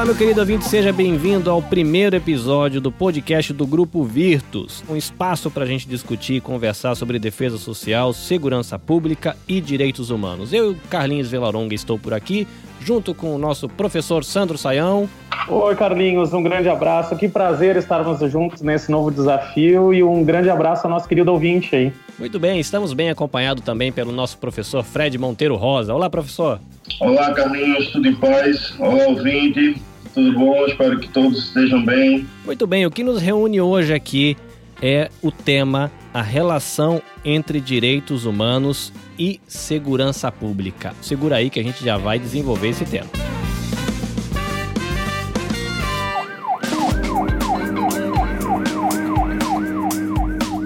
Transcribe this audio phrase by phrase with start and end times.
[0.00, 4.96] Olá, meu querido ouvinte, seja bem-vindo ao primeiro episódio do podcast do Grupo Virtus, um
[4.96, 10.54] espaço para a gente discutir e conversar sobre defesa social, segurança pública e direitos humanos.
[10.54, 12.48] Eu, Carlinhos Velaronga, estou por aqui,
[12.80, 15.06] junto com o nosso professor Sandro Saião.
[15.46, 17.14] Oi, Carlinhos, um grande abraço.
[17.14, 21.76] Que prazer estarmos juntos nesse novo desafio e um grande abraço ao nosso querido ouvinte
[21.76, 21.92] aí.
[22.18, 25.92] Muito bem, estamos bem acompanhados também pelo nosso professor Fred Monteiro Rosa.
[25.92, 26.58] Olá, professor.
[27.00, 28.74] Olá, Carlinhos, tudo em paz?
[28.78, 29.80] Olá, ouvinte,
[30.14, 30.66] tudo bom?
[30.66, 32.26] Espero que todos estejam bem.
[32.44, 34.36] Muito bem, o que nos reúne hoje aqui
[34.82, 40.94] é o tema a relação entre direitos humanos e segurança pública.
[41.00, 43.08] Segura aí que a gente já vai desenvolver esse tema.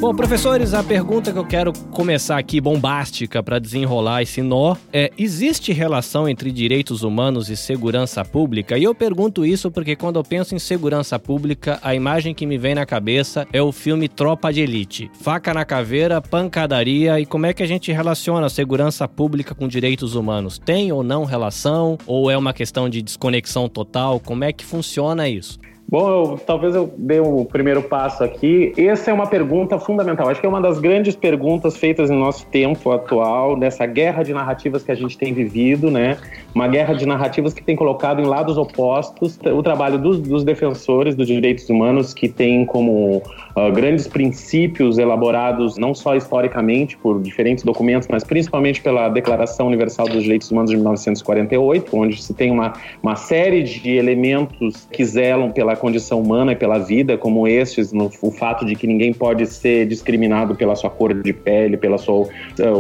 [0.05, 5.11] Bom, professores, a pergunta que eu quero começar aqui, bombástica, para desenrolar esse nó, é:
[5.16, 8.77] existe relação entre direitos humanos e segurança pública?
[8.77, 12.59] E eu pergunto isso porque quando eu penso em segurança pública, a imagem que me
[12.59, 15.11] vem na cabeça é o filme Tropa de Elite.
[15.23, 20.15] Faca na caveira, pancadaria e como é que a gente relaciona segurança pública com direitos
[20.15, 20.59] humanos?
[20.59, 21.96] Tem ou não relação?
[22.07, 24.21] Ou é uma questão de desconexão total?
[24.21, 25.59] Como é que funciona isso?
[25.87, 28.73] Bom, eu, talvez eu dê o um primeiro passo aqui.
[28.77, 30.29] Essa é uma pergunta fundamental.
[30.29, 34.32] Acho que é uma das grandes perguntas feitas no nosso tempo atual, nessa guerra de
[34.32, 36.16] narrativas que a gente tem vivido, né?
[36.55, 41.15] Uma guerra de narrativas que tem colocado em lados opostos o trabalho dos, dos defensores
[41.15, 47.62] dos direitos humanos, que tem como uh, grandes princípios elaborados não só historicamente por diferentes
[47.62, 52.73] documentos, mas principalmente pela Declaração Universal dos Direitos Humanos de 1948, onde se tem uma,
[53.02, 57.93] uma série de elementos que zelam pela pela condição humana e pela vida, como estes,
[57.93, 61.99] no, o fato de que ninguém pode ser discriminado pela sua cor de pele, pela
[61.99, 62.29] sua uh,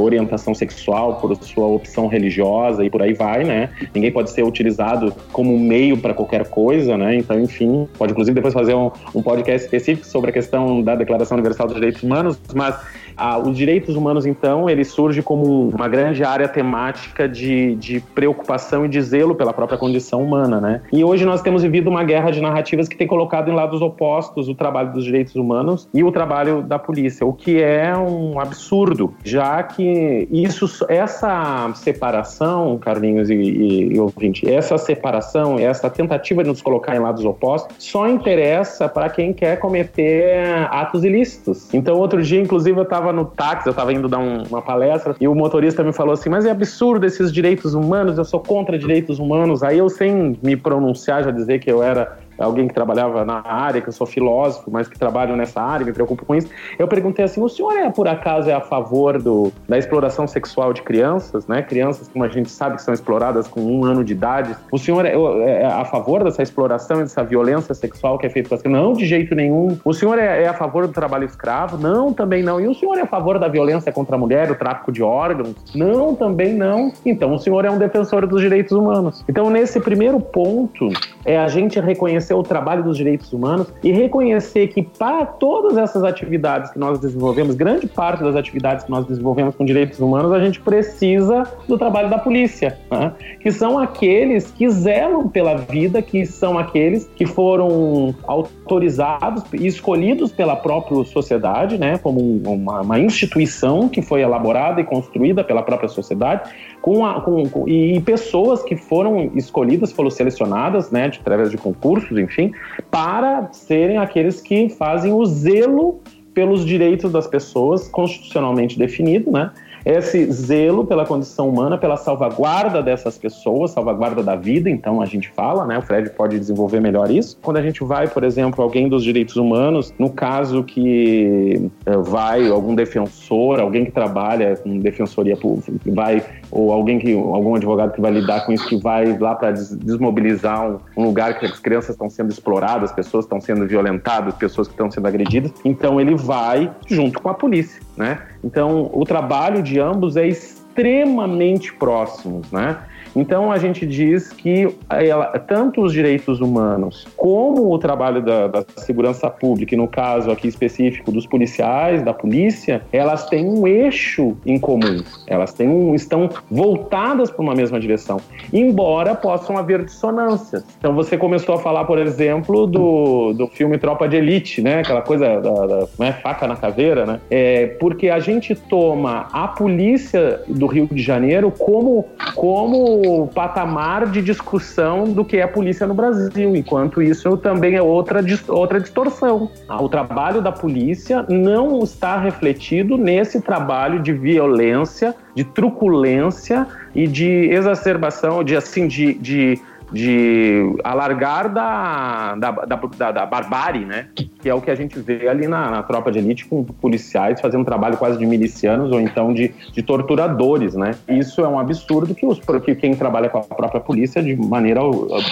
[0.02, 3.70] orientação sexual, por sua opção religiosa e por aí vai, né?
[3.94, 7.16] Ninguém pode ser utilizado como meio para qualquer coisa, né?
[7.16, 11.36] Então, enfim, pode inclusive depois fazer um, um podcast específico sobre a questão da Declaração
[11.36, 12.76] Universal dos Direitos Humanos, mas
[13.16, 18.84] ah, os direitos humanos, então, ele surge como uma grande área temática de, de preocupação
[18.84, 20.80] e de zelo pela própria condição humana, né?
[20.92, 24.48] E hoje nós temos vivido uma guerra de narrativas que tem colocado em lados opostos
[24.48, 29.14] o trabalho dos direitos humanos e o trabalho da polícia, o que é um absurdo,
[29.24, 36.50] já que isso, essa separação, Carlinhos e, e, e ouvinte, essa separação, essa tentativa de
[36.50, 41.72] nos colocar em lados opostos, só interessa para quem quer cometer atos ilícitos.
[41.72, 44.62] Então, outro dia, inclusive, eu estava tava no táxi, eu tava indo dar um, uma
[44.62, 48.40] palestra, e o motorista me falou assim: Mas é absurdo esses direitos humanos, eu sou
[48.40, 49.62] contra direitos humanos.
[49.62, 53.80] Aí eu, sem me pronunciar, já dizer que eu era alguém que trabalhava na área,
[53.80, 56.48] que eu sou filósofo, mas que trabalho nessa área, me preocupo com isso.
[56.78, 60.72] Eu perguntei assim: o senhor é por acaso é a favor do, da exploração sexual
[60.72, 61.62] de crianças, né?
[61.62, 64.56] Crianças, como a gente sabe, que são exploradas com um ano de idade.
[64.70, 68.48] O senhor é, é a favor dessa exploração e dessa violência sexual que é feita
[68.48, 68.82] com as crianças?
[68.82, 69.78] Não, de jeito nenhum.
[69.84, 71.76] O senhor é, é, a favor do trabalho escravo?
[71.76, 72.60] Não, também não.
[72.60, 75.54] E o senhor é a favor da violência contra a mulher, o tráfico de órgãos?
[75.74, 76.92] Não, também não.
[77.04, 79.24] Então o senhor é um defensor dos direitos humanos.
[79.28, 80.88] Então, nesse primeiro ponto,
[81.24, 85.76] é a gente reconhecer reconhecer o trabalho dos direitos humanos e reconhecer que para todas
[85.76, 90.32] essas atividades que nós desenvolvemos, grande parte das atividades que nós desenvolvemos com direitos humanos,
[90.32, 93.12] a gente precisa do trabalho da polícia, né?
[93.40, 100.32] que são aqueles que zelam pela vida, que são aqueles que foram autorizados e escolhidos
[100.32, 101.98] pela própria sociedade, né?
[101.98, 106.50] como uma, uma instituição que foi elaborada e construída pela própria sociedade,
[106.84, 111.56] com, a, com, com e pessoas que foram escolhidas, foram selecionadas, né, de, através de
[111.56, 112.52] concursos enfim,
[112.90, 116.02] para serem aqueles que fazem o zelo
[116.34, 119.50] pelos direitos das pessoas constitucionalmente definido, né?
[119.84, 125.28] esse zelo pela condição humana, pela salvaguarda dessas pessoas, salvaguarda da vida, então a gente
[125.30, 125.76] fala, né?
[125.78, 127.38] O Fred pode desenvolver melhor isso.
[127.42, 132.48] Quando a gente vai, por exemplo, alguém dos direitos humanos, no caso que eh, vai
[132.48, 136.22] algum defensor, alguém que trabalha com defensoria pública, vai
[136.54, 140.70] ou alguém que algum advogado que vai lidar com isso que vai lá para desmobilizar
[140.70, 144.74] um, um, lugar que as crianças estão sendo exploradas, pessoas estão sendo violentadas, pessoas que
[144.74, 148.22] estão sendo agredidas, então ele vai junto com a polícia, né?
[148.42, 152.78] Então o trabalho de ambos é extremamente próximo, né?
[153.14, 158.64] Então a gente diz que ela, tanto os direitos humanos como o trabalho da, da,
[158.76, 164.36] segurança pública, e no caso aqui específico dos policiais, da polícia, elas têm um eixo
[164.44, 165.02] em comum.
[165.26, 168.18] Elas têm um, estão voltadas para uma mesma direção,
[168.52, 170.64] embora possam haver dissonâncias.
[170.78, 174.80] Então você começou a falar, por exemplo, do, do filme Tropa de Elite, né?
[174.80, 176.12] Aquela coisa da, da né?
[176.22, 177.20] faca na caveira, né?
[177.30, 183.03] É, porque a gente toma a polícia do Rio de Janeiro como como
[183.34, 188.20] patamar de discussão do que é a polícia no Brasil, enquanto isso também é outra,
[188.48, 189.50] outra distorção.
[189.68, 197.26] O trabalho da polícia não está refletido nesse trabalho de violência, de truculência e de
[197.50, 199.60] exacerbação, de assim, de, de
[199.94, 204.08] de alargar da, da, da, da, barbárie, né?
[204.40, 207.40] Que é o que a gente vê ali na, na, tropa de elite com policiais
[207.40, 210.90] fazendo um trabalho quase de milicianos ou então de, de torturadores, né?
[211.08, 214.80] Isso é um absurdo que, os, que quem trabalha com a própria polícia de maneira,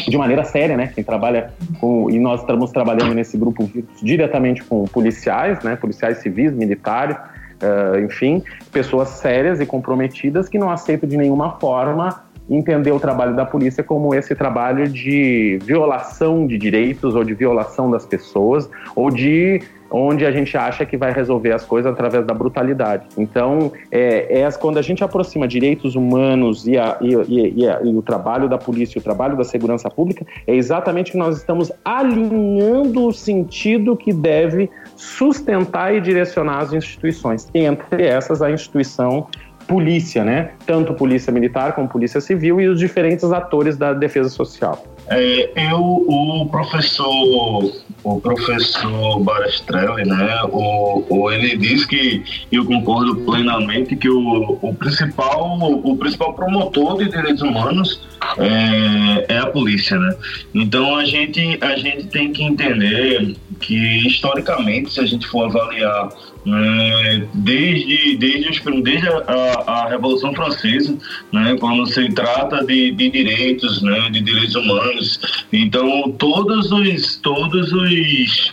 [0.06, 0.92] de maneira séria, né?
[0.94, 2.08] Quem trabalha com...
[2.08, 3.68] E nós estamos trabalhando nesse grupo
[4.00, 5.74] diretamente com policiais, né?
[5.74, 12.30] Policiais civis, militares, uh, enfim, pessoas sérias e comprometidas que não aceitam de nenhuma forma
[12.50, 17.90] entender o trabalho da polícia como esse trabalho de violação de direitos ou de violação
[17.90, 19.60] das pessoas ou de
[19.92, 23.06] onde a gente acha que vai resolver as coisas através da brutalidade.
[23.16, 28.02] Então, é, é quando a gente aproxima direitos humanos e, a, e, e, e, o
[28.02, 33.12] trabalho da polícia, o trabalho da segurança pública, é exatamente que nós estamos alinhando o
[33.12, 37.48] sentido que deve sustentar e direcionar as instituições.
[37.54, 39.26] Entre essas, a instituição
[39.72, 40.50] polícia, né?
[40.66, 44.84] Tanto polícia militar como polícia civil e os diferentes atores da defesa social.
[45.08, 47.72] É, eu, o professor,
[48.04, 52.22] o professor Barastrelli, né, o, o, ele diz que
[52.52, 58.06] eu concordo plenamente que o, o principal, o principal promotor de direitos humanos
[58.38, 60.14] é, é, a polícia, né?
[60.54, 66.10] Então a gente, a gente tem que entender que historicamente, se a gente for avaliar
[66.44, 70.96] né, desde, desde, os, desde a, a, Revolução Francesa,
[71.32, 75.20] né, quando se trata de, de direitos, né, de direitos humanos.
[75.52, 78.52] Então, todos os, todos os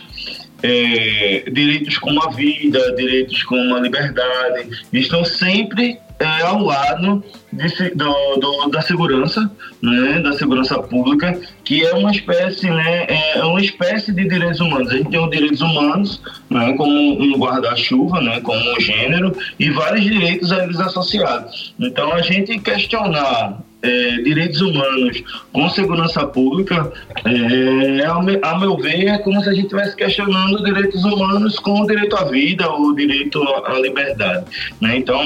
[0.62, 8.40] é, direitos como a vida, direitos como a liberdade, estão sempre é, ao lado do,
[8.40, 14.12] do, da segurança, né, da segurança pública, que é uma espécie, né, é uma espécie
[14.12, 14.90] de direitos humanos.
[14.90, 16.20] A gente tem os direitos humanos,
[16.50, 21.74] né, como um guarda-chuva, né, como um gênero, e vários direitos a eles associados.
[21.80, 25.22] Então, a gente questionar é, direitos humanos
[25.52, 26.92] com segurança pública,
[27.24, 27.30] é,
[28.22, 31.86] me, ao, meu ver, é como se a gente estivesse questionando direitos humanos com o
[31.86, 34.44] direito à vida ou direito à liberdade.
[34.80, 34.98] Né?
[34.98, 35.22] Então,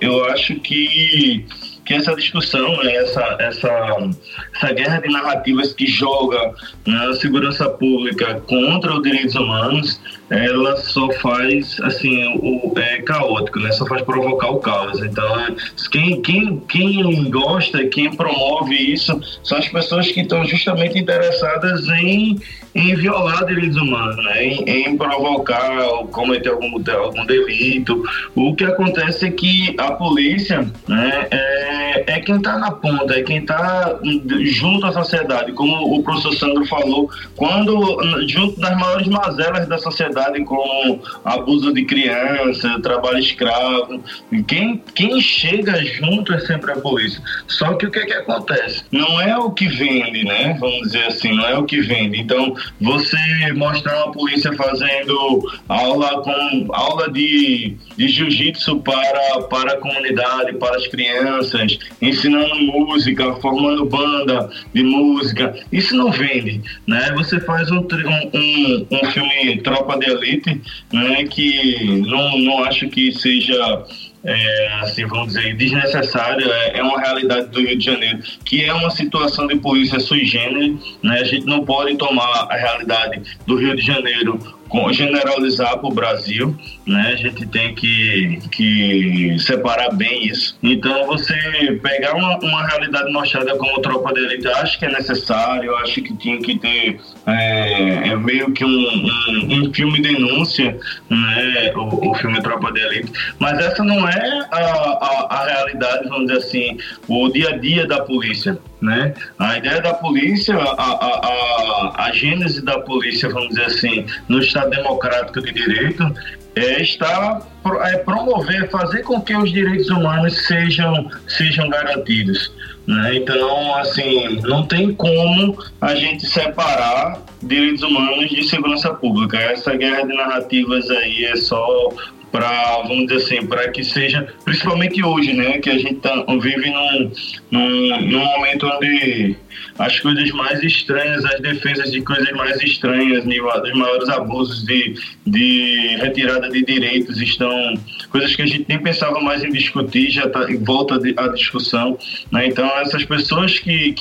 [0.00, 1.44] eu acho que
[1.88, 4.10] que essa discussão, né, essa, essa,
[4.54, 6.52] essa guerra de narrativas que joga
[6.86, 9.98] né, a segurança pública contra os direitos humanos,
[10.28, 13.72] ela só faz assim o é caótico, né?
[13.72, 15.02] Só faz provocar o caos.
[15.02, 15.56] Então,
[15.90, 22.38] quem, quem, quem gosta, quem promove isso, são as pessoas que estão justamente interessadas em
[22.74, 24.44] em violar direitos humanos, né?
[24.44, 28.02] em, em provocar ou cometer algum, algum delito.
[28.34, 33.22] O que acontece é que a polícia né, é, é quem está na ponta, é
[33.22, 33.98] quem está
[34.40, 35.52] junto à sociedade.
[35.52, 37.98] Como o professor Sandro falou, quando
[38.28, 44.02] junto das maiores mazelas da sociedade, como abuso de criança, trabalho escravo,
[44.46, 47.22] quem, quem chega junto é sempre a polícia.
[47.46, 48.84] Só que o que, é que acontece?
[48.90, 50.56] Não é o que vende, né?
[50.60, 52.20] Vamos dizer assim, não é o que vende.
[52.20, 53.18] Então, você
[53.54, 60.76] mostrar uma polícia fazendo aula com aula de, de jiu-jitsu para, para a comunidade, para
[60.76, 67.12] as crianças, ensinando música, formando banda de música, isso não vende, né?
[67.16, 70.60] Você faz um, um, um filme Tropa de Elite,
[70.92, 71.24] né?
[71.24, 73.84] Que não, não acho que seja
[74.24, 78.72] é, assim, vamos dizer, desnecessário, é, é, uma realidade do Rio de Janeiro, que é
[78.72, 81.20] uma situação de polícia sui generis, né?
[81.20, 84.57] A gente não pode tomar a realidade do Rio de Janeiro
[84.92, 86.54] generalizar para o Brasil,
[86.86, 87.12] né?
[87.12, 90.58] A gente tem que, que separar bem isso.
[90.62, 91.34] Então, você
[91.82, 96.14] pegar uma, uma realidade mostrada como Tropa de Elite, acho que é necessário, acho que
[96.16, 101.72] tinha que ter é, é meio que um, um, um, filme denúncia, né?
[101.74, 103.12] O, o, filme Tropa de Elite.
[103.38, 107.86] Mas essa não é a, a, a realidade, vamos dizer assim, o dia a dia
[107.86, 108.58] da polícia.
[108.80, 109.12] Né?
[109.38, 114.38] A ideia da polícia, a, a, a, a gênese da polícia, vamos dizer assim, no
[114.38, 116.14] Estado Democrático de Direito,
[116.54, 117.40] é estar
[117.84, 122.52] é promover, fazer com que os direitos humanos sejam, sejam garantidos.
[122.86, 123.16] Né?
[123.16, 129.38] Então, assim, não tem como a gente separar direitos humanos de segurança pública.
[129.38, 131.90] Essa guerra de narrativas aí é só
[132.32, 136.70] para vamos dizer assim, para que seja, principalmente hoje, né, que a gente tá, vive
[136.70, 137.12] num,
[137.50, 139.36] num, num momento onde
[139.78, 144.94] as coisas mais estranhas, as defesas de coisas mais estranhas, os maiores abusos de,
[145.26, 147.74] de retirada de direitos estão
[148.10, 151.98] coisas que a gente nem pensava mais em discutir, já em volta à discussão.
[152.32, 152.46] Né?
[152.46, 153.94] Então, essas pessoas que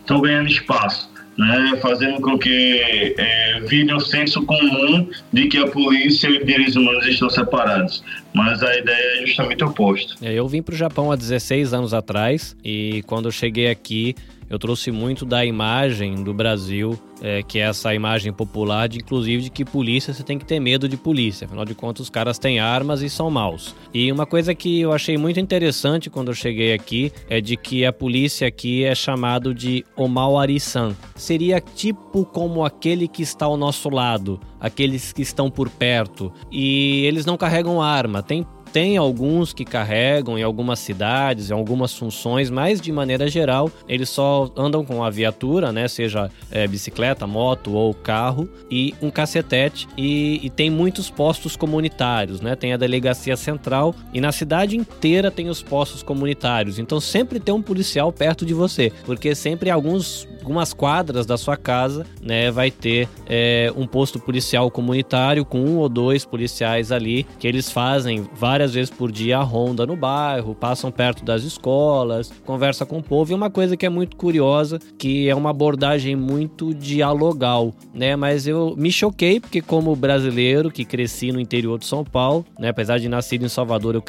[0.00, 5.66] estão ganhando espaço né, fazendo com que é, vire um senso comum de que a
[5.66, 8.02] polícia e os direitos humanos estão separados.
[8.32, 10.14] Mas a ideia é justamente oposta.
[10.22, 14.14] É, eu vim para o Japão há 16 anos atrás e quando eu cheguei aqui
[14.48, 19.44] eu trouxe muito da imagem do Brasil, é, que é essa imagem popular, de inclusive
[19.44, 21.46] de que polícia você tem que ter medo de polícia.
[21.46, 23.74] Afinal de contas, os caras têm armas e são maus.
[23.92, 27.84] E uma coisa que eu achei muito interessante quando eu cheguei aqui é de que
[27.84, 30.94] a polícia aqui é chamado de Omawari-san.
[31.14, 36.32] Seria tipo como aquele que está ao nosso lado, aqueles que estão por perto.
[36.50, 38.22] E eles não carregam arma.
[38.22, 43.70] Tem tem alguns que carregam em algumas cidades, em algumas funções, mas de maneira geral
[43.88, 45.86] eles só andam com a viatura, né?
[45.86, 49.86] Seja é, bicicleta, moto ou carro, e um cacetete.
[49.96, 52.56] E, e, tem muitos postos comunitários, né?
[52.56, 56.76] Tem a delegacia central e na cidade inteira tem os postos comunitários.
[56.80, 61.56] Então sempre tem um policial perto de você, porque sempre alguns algumas quadras da sua
[61.56, 67.26] casa, né, vai ter é, um posto policial comunitário com um ou dois policiais ali
[67.38, 72.32] que eles fazem várias vezes por dia a ronda no bairro, passam perto das escolas,
[72.46, 76.14] conversa com o povo e uma coisa que é muito curiosa, que é uma abordagem
[76.14, 78.16] muito dialogal, né?
[78.16, 82.68] Mas eu me choquei porque como brasileiro que cresci no interior de São Paulo, né,
[82.68, 84.02] apesar de nascer em Salvador, eu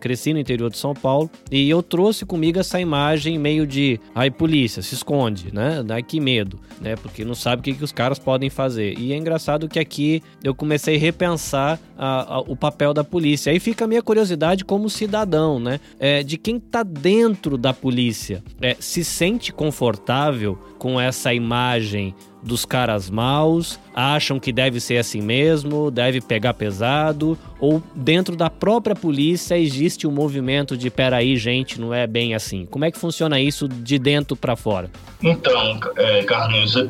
[0.00, 4.30] cresci no interior de São Paulo e eu trouxe comigo essa imagem meio de, ai
[4.30, 5.82] polícia, se esconde, né?
[5.84, 6.96] Dá que medo, né?
[6.96, 8.98] Porque não sabe o que, que os caras podem fazer.
[8.98, 13.52] E é engraçado que aqui eu comecei a repensar a, a, o papel da polícia.
[13.52, 15.78] Aí fica a minha curiosidade como cidadão, né?
[16.00, 18.42] É, de quem tá dentro da polícia.
[18.60, 22.12] É, se sente confortável com essa imagem
[22.44, 28.50] dos caras maus, acham que deve ser assim mesmo, deve pegar pesado, ou dentro da
[28.50, 32.66] própria polícia existe um movimento de peraí, gente, não é bem assim.
[32.66, 34.90] Como é que funciona isso de dentro para fora?
[35.22, 36.22] Então, é,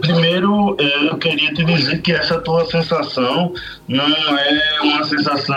[0.00, 3.52] primeiro é, eu queria te dizer que essa tua sensação
[3.87, 5.54] não é uma sensação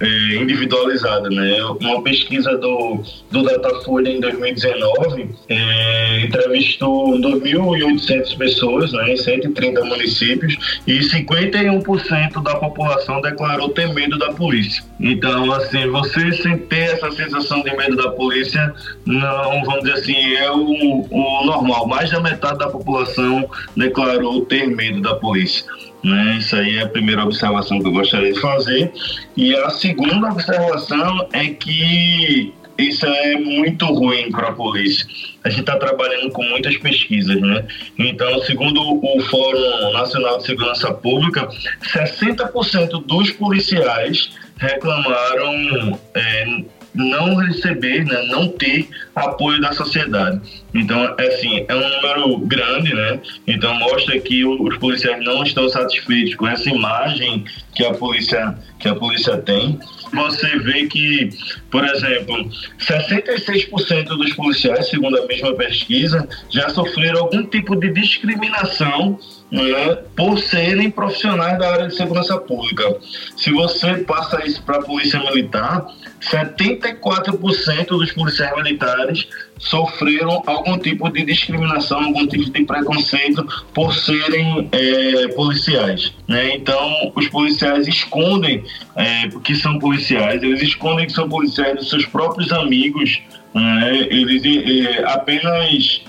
[0.00, 1.62] é, individualizada, né?
[1.80, 10.98] Uma pesquisa do, do Datafolha em 2019 é, entrevistou 2.800 pessoas em 130 municípios e
[10.98, 14.84] 51% da população declarou ter medo da polícia.
[15.00, 18.74] Então, assim, você sem ter essa sensação de medo da polícia,
[19.04, 21.86] não, vamos dizer assim, é o, o normal.
[21.86, 25.64] Mais da metade da população declarou ter medo da polícia.
[26.02, 26.36] Né?
[26.38, 28.92] Isso aí é a primeira observação que eu gostaria de fazer.
[29.36, 35.06] E a segunda observação é que isso é muito ruim para a polícia.
[35.44, 37.66] A gente está trabalhando com muitas pesquisas, né?
[37.98, 41.48] Então, segundo o Fórum Nacional de Segurança Pública,
[41.92, 46.64] 60% dos policiais reclamaram é,
[46.94, 50.40] não receber, né, não ter apoio da sociedade.
[50.72, 53.20] Então, é assim, é um número grande, né?
[53.46, 58.88] Então mostra que os policiais não estão satisfeitos com essa imagem que a polícia que
[58.88, 59.78] a polícia tem.
[60.12, 61.30] Você vê que,
[61.70, 69.18] por exemplo, 66% dos policiais, segundo a mesma pesquisa, já sofreram algum tipo de discriminação
[69.50, 72.96] né, por serem profissionais da área de segurança pública.
[73.36, 75.86] Se você passa isso para a polícia militar,
[76.20, 79.28] 74% dos policiais militares
[79.64, 86.12] sofreram algum tipo de discriminação, algum tipo de preconceito por serem é, policiais.
[86.28, 86.54] Né?
[86.54, 88.62] Então, os policiais escondem
[88.94, 93.20] é, que são policiais, eles escondem que são policiais dos seus próprios amigos.
[93.54, 94.06] Né?
[94.10, 96.02] Eles é, apenas.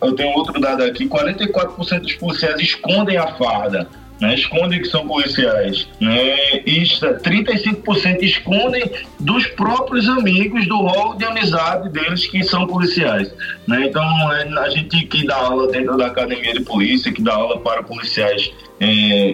[0.00, 3.88] Eu tenho outro dado aqui: 44% dos policiais escondem a farda
[4.22, 5.88] né, escondem que são policiais.
[6.00, 13.34] Né, e 35% escondem dos próprios amigos do rol de amizade deles que são policiais.
[13.66, 13.86] Né?
[13.86, 17.58] Então, é, a gente que dá aula dentro da academia de polícia, que dá aula
[17.58, 18.86] para policiais é,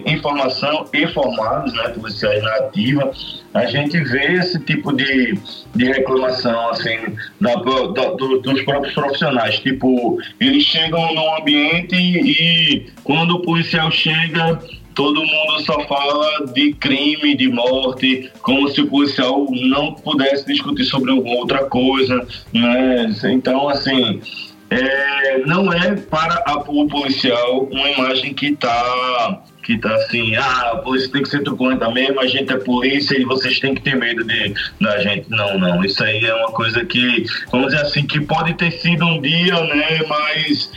[0.05, 3.11] em formação e formados, né, policiais na ativa,
[3.53, 5.37] a gente vê esse tipo de,
[5.75, 6.97] de reclamação assim
[7.41, 9.59] da, da, do, dos próprios profissionais.
[9.59, 14.59] Tipo, eles chegam num ambiente e quando o policial chega
[14.99, 20.83] todo mundo só fala de crime, de morte, como se o policial não pudesse discutir
[20.83, 23.09] sobre outra coisa, né?
[23.31, 24.19] Então, assim,
[24.69, 30.71] é, não é para a, o policial uma imagem que está que tá assim, ah,
[30.73, 33.81] a polícia tem que ser truculenta mesmo, a gente é polícia e vocês têm que
[33.81, 35.29] ter medo de, da gente.
[35.29, 39.05] Não, não, isso aí é uma coisa que, vamos dizer assim, que pode ter sido
[39.05, 40.71] um dia, né, mas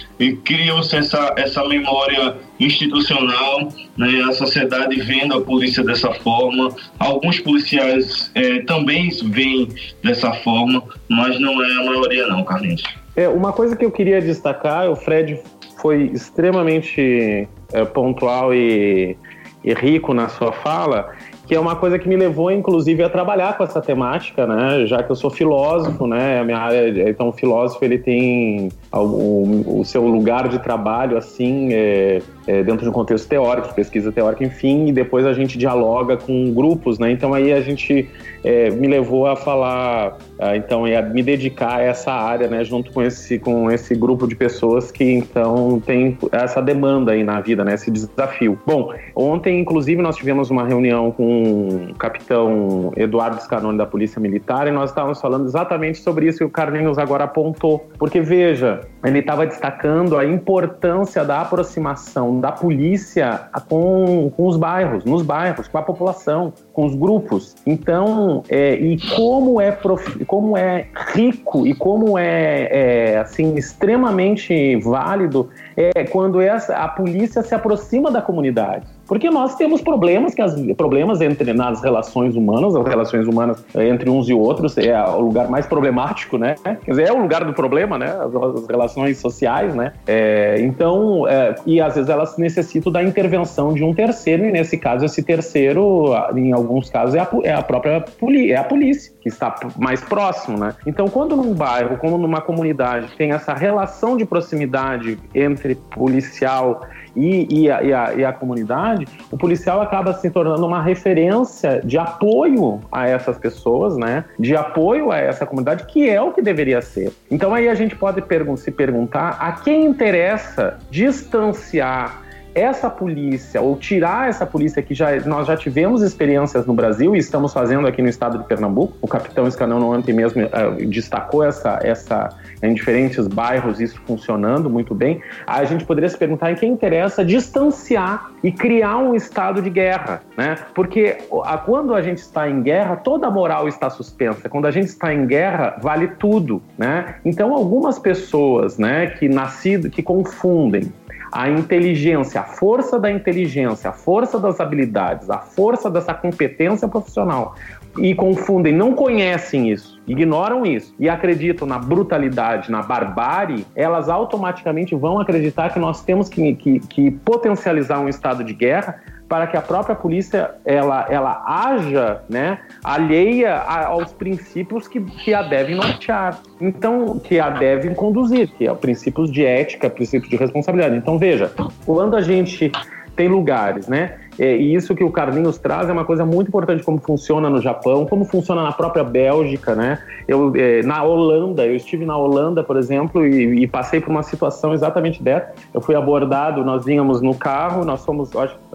[0.45, 8.31] criou-se essa, essa memória institucional, né, a sociedade vendo a polícia dessa forma, alguns policiais
[8.35, 9.69] é, também veem
[10.05, 12.83] dessa forma, mas não é a maioria não, Carlinhos.
[13.15, 15.41] É, uma coisa que eu queria destacar, o Fred
[15.81, 19.17] foi extremamente é, pontual e,
[19.63, 21.11] e rico na sua fala,
[21.47, 24.87] que é uma coisa que me levou, inclusive, a trabalhar com essa temática, né?
[24.87, 26.41] Já que eu sou filósofo, né?
[26.41, 31.75] A minha área, então, o filósofo ele tem o, o seu lugar de trabalho, assim,
[31.75, 36.17] é, é, dentro de um contexto teórico, pesquisa teórica, enfim, e depois a gente dialoga
[36.17, 37.11] com grupos, né?
[37.11, 38.09] Então aí a gente
[38.43, 42.65] é, me levou a falar, a, então, a me dedicar a essa área, né?
[42.65, 47.41] Junto com esse, com esse grupo de pessoas que então tem essa demanda aí na
[47.41, 47.75] vida, né?
[47.75, 48.59] Esse desafio.
[48.67, 54.67] Bom, ontem, inclusive, nós tivemos uma reunião com o capitão Eduardo Scanoni da Polícia Militar
[54.67, 57.87] e nós estávamos falando exatamente sobre isso que o Carlinhos agora apontou.
[57.99, 65.05] Porque veja, ele estava destacando a importância da aproximação da polícia com, com os bairros,
[65.05, 67.55] nos bairros, com a população, com os grupos.
[67.67, 74.77] Então, é, e como é, prof, como é rico e como é, é assim extremamente
[74.77, 78.87] válido é quando essa, a polícia se aproxima da comunidade.
[79.13, 84.09] Porque nós temos problemas que as, problemas entre nas relações humanas, as relações humanas entre
[84.09, 86.55] uns e outros é o lugar mais problemático, né?
[86.65, 88.07] Quer dizer, é o lugar do problema, né?
[88.07, 89.93] As, as relações sociais, né?
[90.07, 94.79] É, então, é, e às vezes elas necessitam da intervenção de um terceiro, e nesse
[94.79, 99.13] caso, esse terceiro, em alguns casos, é a, é a própria polícia, é a polícia,
[99.21, 100.75] que está mais próximo, né?
[100.87, 106.81] Então, quando num bairro, como numa comunidade, tem essa relação de proximidade entre policial
[107.15, 111.81] e, e, a, e, a, e, a, comunidade, o policial acaba se tornando uma referência
[111.85, 114.25] de apoio a essas pessoas, né?
[114.39, 117.13] De apoio a essa comunidade, que é o que deveria ser.
[117.31, 122.23] Então aí a gente pode pergun se perguntar a quem interessa distanciar
[122.55, 127.19] essa polícia ou tirar essa polícia que já nós já tivemos experiências no Brasil e
[127.19, 128.97] estamos fazendo aqui no estado de Pernambuco.
[129.01, 132.31] O capitão Escanão ontem mesmo uh, destacou essa essa
[132.63, 137.25] em diferentes bairros isso funcionando muito bem, a gente poderia se perguntar em quem interessa
[137.25, 140.57] distanciar e criar um estado de guerra, né?
[140.75, 144.49] Porque a, quando a gente está em guerra, toda a moral está suspensa.
[144.49, 147.17] Quando a gente está em guerra, vale tudo, né?
[147.25, 150.93] Então algumas pessoas, né, que nascido, que confundem
[151.33, 157.55] a inteligência, a força da inteligência, a força das habilidades, a força dessa competência profissional
[157.99, 164.95] e confundem, não conhecem isso, ignoram isso e acreditam na brutalidade, na barbárie, elas automaticamente
[164.95, 169.01] vão acreditar que nós temos que, que, que potencializar um estado de guerra
[169.33, 175.41] para que a própria polícia ela, ela haja né, alheia aos princípios que, que a
[175.41, 176.39] devem nortear.
[176.61, 180.97] Então, que a devem conduzir, que é princípios de ética, princípios de responsabilidade.
[180.97, 181.51] Então, veja,
[181.87, 182.71] quando a gente
[183.17, 184.19] tem lugares, né?
[184.39, 187.61] É, e isso que o Carlinhos traz é uma coisa muito importante, como funciona no
[187.61, 189.99] Japão, como funciona na própria Bélgica, né?
[190.27, 194.23] Eu, é, na Holanda, eu estive na Holanda, por exemplo, e, e, passei por uma
[194.23, 195.53] situação exatamente dessa.
[195.73, 198.31] Eu fui abordado, nós vínhamos no carro, nós fomos,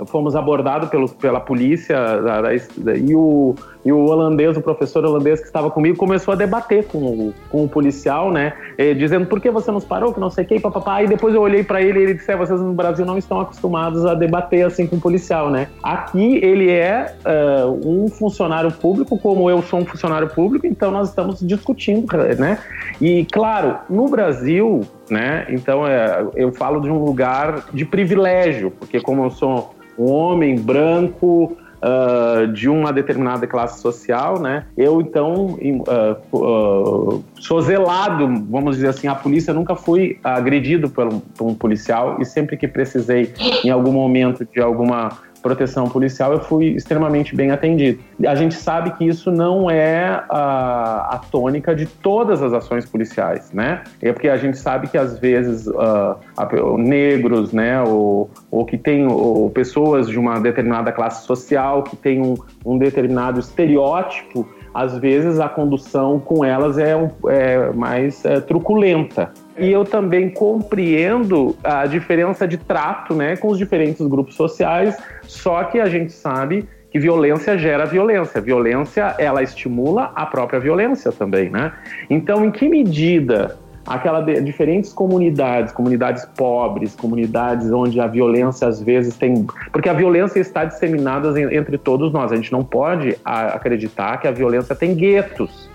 [0.07, 0.89] fomos abordados
[1.19, 3.55] pela polícia da, da, e o
[3.87, 7.63] e o holandês, o professor holandês que estava comigo, começou a debater com o, com
[7.63, 8.51] o policial, né?
[8.77, 11.01] Eh, dizendo por que você nos parou, que não sei o que, papapá.
[11.01, 13.39] E depois eu olhei para ele e ele disse: é, vocês no Brasil não estão
[13.39, 15.69] acostumados a debater assim com o policial, né?
[15.81, 21.07] Aqui ele é uh, um funcionário público, como eu sou um funcionário público, então nós
[21.07, 22.05] estamos discutindo,
[22.37, 22.59] né?
[22.99, 25.45] E claro, no Brasil, né?
[25.49, 30.57] Então é, eu falo de um lugar de privilégio, porque como eu sou um homem
[30.59, 31.55] branco,
[31.87, 34.65] uh, de uma determinada classe social, né?
[34.77, 41.07] Eu então uh, uh, sou zelado, vamos dizer assim, a polícia nunca fui agredido por
[41.07, 46.33] um, por um policial e sempre que precisei em algum momento de alguma proteção policial,
[46.33, 47.99] eu fui extremamente bem atendido.
[48.27, 53.51] A gente sabe que isso não é a, a tônica de todas as ações policiais,
[53.53, 53.83] né?
[54.01, 59.07] É porque a gente sabe que às vezes uh, negros, né, ou, ou que tem
[59.07, 65.39] ou pessoas de uma determinada classe social que tem um, um determinado estereótipo às vezes
[65.39, 66.91] a condução com elas é,
[67.29, 69.31] é mais é, truculenta.
[69.57, 75.63] E eu também compreendo a diferença de trato né, com os diferentes grupos sociais, só
[75.63, 78.39] que a gente sabe que violência gera violência.
[78.39, 81.73] Violência, ela estimula a própria violência também, né?
[82.09, 88.81] Então, em que medida aquela de, diferentes comunidades, comunidades pobres, comunidades onde a violência às
[88.81, 92.31] vezes tem, porque a violência está disseminada entre todos nós.
[92.31, 95.69] A gente não pode acreditar que a violência tem guetos.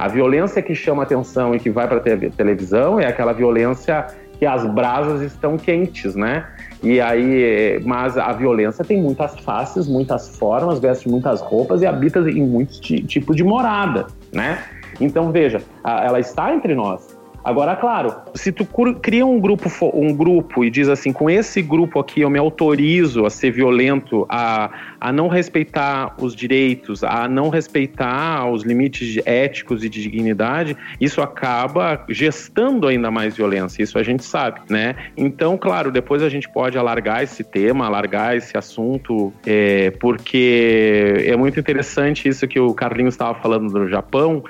[0.00, 4.06] A violência que chama atenção e que vai para a televisão é aquela violência
[4.38, 6.46] que as brasas estão quentes, né?
[6.82, 12.18] E aí, mas a violência tem muitas faces, muitas formas, veste muitas roupas e habita
[12.20, 14.64] em muitos tipos de morada, né?
[14.98, 17.19] Então veja, ela está entre nós.
[17.42, 18.66] Agora, claro, se tu
[19.00, 23.24] cria um grupo, um grupo e diz assim, com esse grupo aqui eu me autorizo
[23.24, 29.82] a ser violento, a, a não respeitar os direitos, a não respeitar os limites éticos
[29.82, 34.94] e de dignidade, isso acaba gestando ainda mais violência, isso a gente sabe, né?
[35.16, 41.36] Então, claro, depois a gente pode alargar esse tema, alargar esse assunto, é, porque é
[41.36, 44.44] muito interessante isso que o Carlinhos estava falando do Japão,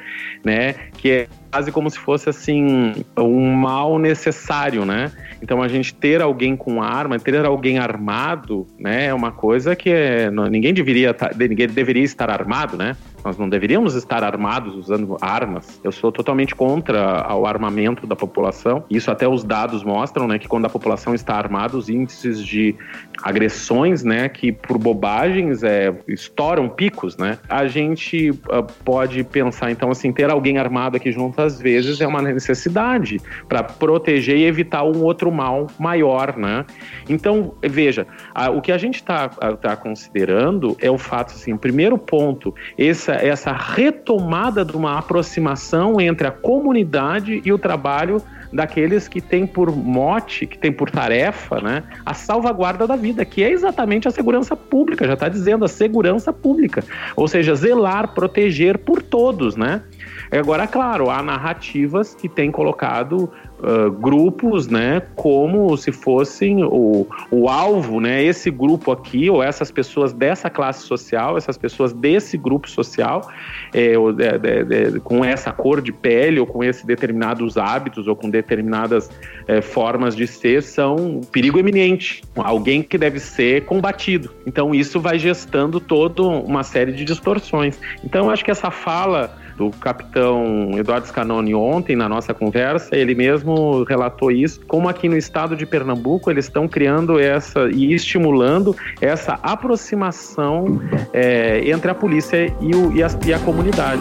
[0.45, 0.75] né?
[0.95, 5.11] Que é quase como se fosse assim um mal necessário, né?
[5.43, 9.91] Então a gente ter alguém com arma, ter alguém armado, né, é uma coisa que
[9.91, 12.97] é, ninguém deveria ninguém deveria estar armado, né?
[13.25, 15.79] Nós não deveríamos estar armados usando armas.
[15.85, 18.85] Eu sou totalmente contra o armamento da população.
[18.89, 22.75] Isso até os dados mostram, né, que quando a população está armada, os índices de
[23.23, 27.39] agressões, né, que por bobagens é, estouram picos, né?
[27.49, 32.07] A gente uh, pode pensar então assim, ter alguém armado aqui junto às vezes é
[32.07, 36.65] uma necessidade para proteger e evitar um outro mal maior, né?
[37.09, 41.99] Então, veja, a, o que a gente está tá considerando é o fato assim, primeiro
[41.99, 49.21] ponto, essa essa retomada de uma aproximação entre a comunidade e o trabalho daqueles que
[49.21, 54.09] têm por mote, que têm por tarefa, né, a salvaguarda da vida, que é exatamente
[54.09, 56.85] a segurança pública, já está dizendo, a segurança pública.
[57.17, 59.83] Ou seja, zelar, proteger por todos, né?
[60.31, 63.31] Agora, claro, há narrativas que têm colocado
[63.61, 69.71] uh, grupos, né, como se fossem o, o alvo, né, esse grupo aqui, ou essas
[69.71, 73.31] pessoas dessa classe social, essas pessoas desse grupo social,
[73.73, 78.07] é, ou de, de, de, com essa cor de pele, ou com esses determinados hábitos,
[78.09, 79.11] ou com determinadas
[79.47, 84.31] é, formas de ser, são perigo eminente, alguém que deve ser combatido.
[84.47, 87.79] Então, isso vai gestando toda uma série de distorções.
[88.05, 93.85] Então, acho que essa fala do capitão Eduardo Scanoni ontem na nossa conversa, ele mesmo
[93.85, 99.39] relatou isso, como aqui no estado de Pernambuco eles estão criando essa e estimulando essa
[99.43, 100.81] aproximação
[101.13, 104.01] é, entre a polícia e, o, e, a, e a comunidade.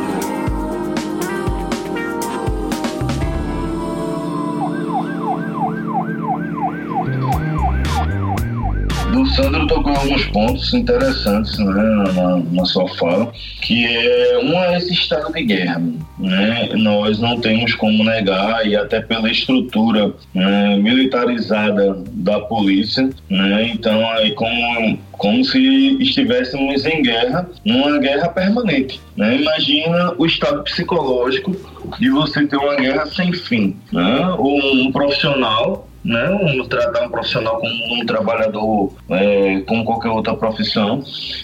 [9.41, 11.73] Sandro tocou alguns pontos interessantes né,
[12.13, 15.81] na, na, sua fala, que é um é esse estado de guerra.
[16.19, 16.69] Né?
[16.73, 23.71] Nós não temos como negar, e até pela estrutura né, militarizada da polícia, né?
[23.73, 25.57] então é como, como se
[26.01, 28.99] estivéssemos em guerra, numa guerra permanente.
[29.15, 29.37] Né?
[29.37, 31.55] Imagina o estado psicológico
[31.97, 33.77] de você ter uma guerra sem fim.
[33.93, 34.35] Né?
[34.37, 36.29] Um profissional né?
[36.29, 41.03] Um, tratar um profissional como um trabalhador, é, como qualquer outra profissão,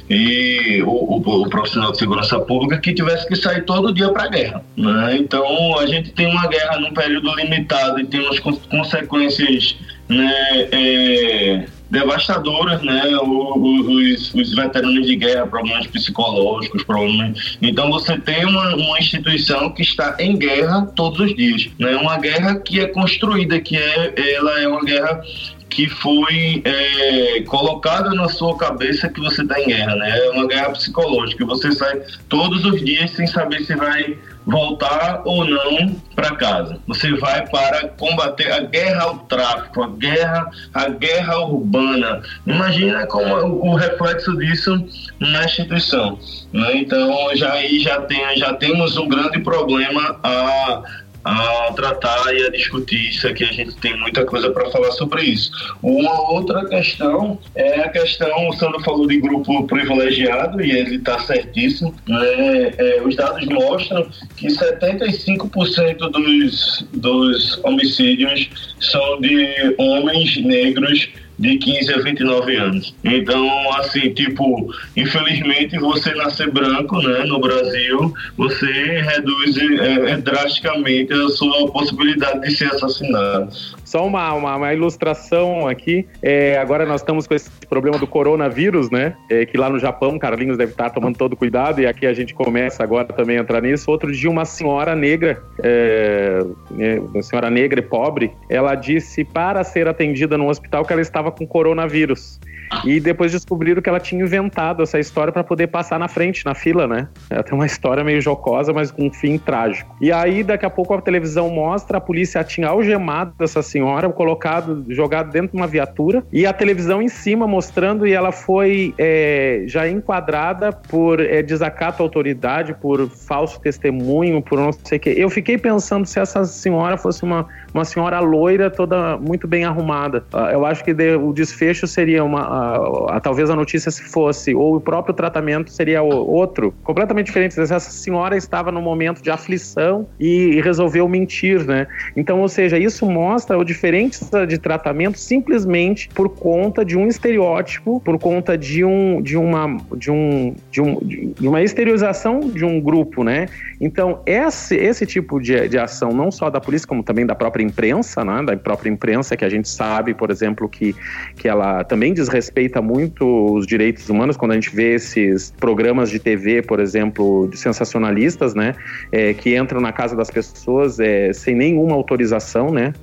[0.09, 4.23] e o, o, o, profissional de segurança pública que tivesse que sair todo dia para
[4.23, 4.63] a guerra.
[4.77, 5.17] Né?
[5.17, 11.65] Então, a gente tem uma guerra num período limitado e tem umas consequências né, é,
[11.95, 13.03] devastadoras, né?
[13.21, 17.57] Os, os, veteranos de guerra, problemas psicológicos, problemas.
[17.61, 21.95] Então você tem uma, uma instituição que está em guerra todos os dias, né?
[21.95, 25.21] Uma guerra que é construída, que é ela é uma guerra
[25.69, 30.17] que foi é, colocada na sua cabeça que você está em guerra, né?
[30.19, 31.45] É uma guerra psicológica.
[31.45, 36.79] Você sai todos os dias sem saber se vai voltar ou não para casa.
[36.87, 42.21] Você vai para combater a guerra ao tráfico, a guerra, a guerra urbana.
[42.45, 44.85] Imagina como o, o reflexo disso
[45.19, 46.19] na instituição.
[46.53, 46.77] Né?
[46.77, 50.83] Então já aí já tem, já temos um grande problema a
[51.25, 53.43] a tratar e a discutir isso aqui.
[53.43, 55.51] A gente tem muita coisa para falar sobre isso.
[55.81, 61.17] Uma outra questão é a questão, o Sandro falou de grupo privilegiado e ele está
[61.19, 61.95] certíssimo.
[62.07, 62.73] Né?
[62.77, 64.07] É, os dados mostram
[64.37, 72.95] que 75% dos, dos homicídios são de homens negros de 15 a 29 anos.
[73.03, 81.29] Então, assim, tipo, infelizmente você nascer branco, né, no Brasil, você reduz é, drasticamente a
[81.29, 83.49] sua possibilidade de ser assassinado.
[83.95, 86.05] Só uma, uma, uma ilustração aqui.
[86.21, 89.15] É, agora nós estamos com esse problema do coronavírus, né?
[89.29, 92.33] É, que lá no Japão, Carlinhos deve estar tomando todo cuidado, e aqui a gente
[92.33, 93.89] começa agora também a entrar nisso.
[93.89, 96.45] Outro dia, uma senhora negra, é,
[96.77, 101.01] é uma senhora negra e pobre, ela disse para ser atendida no hospital que ela
[101.01, 102.37] estava com coronavírus.
[102.83, 106.55] E depois descobriram que ela tinha inventado essa história para poder passar na frente, na
[106.55, 107.07] fila, né?
[107.29, 109.95] Ela tem uma história meio jocosa, mas com um fim trágico.
[110.01, 114.85] E aí, daqui a pouco, a televisão mostra a polícia tinha algemado essa senhora, colocado,
[114.89, 119.63] jogado dentro de uma viatura, e a televisão em cima mostrando, e ela foi é,
[119.67, 125.13] já enquadrada por é, desacato à autoridade, por falso testemunho, por não sei o quê.
[125.17, 130.23] Eu fiquei pensando se essa senhora fosse uma, uma senhora loira, toda muito bem arrumada.
[130.33, 134.03] Ah, eu acho que de, o desfecho seria uma a, a, talvez a notícia se
[134.03, 137.59] fosse, ou o próprio tratamento seria outro, completamente diferente.
[137.59, 141.87] Essa senhora estava num momento de aflição e, e resolveu mentir, né?
[142.15, 147.99] Então, ou seja, isso mostra o diferente de tratamento simplesmente por conta de um estereótipo,
[147.99, 150.99] por conta de um de uma de um de, um,
[151.39, 153.47] de uma exteriorização de um grupo, né?
[153.81, 157.63] Então, esse, esse tipo de, de ação, não só da polícia, como também da própria
[157.63, 158.43] imprensa, né?
[158.43, 160.95] Da própria imprensa, que a gente sabe, por exemplo, que,
[161.35, 166.09] que ela também desrespeita respeita muito os direitos humanos, quando a gente vê esses programas
[166.09, 168.75] de TV, por exemplo, de sensacionalistas, né,
[169.11, 172.93] é, que entram na casa das pessoas é, sem nenhuma autorização, né,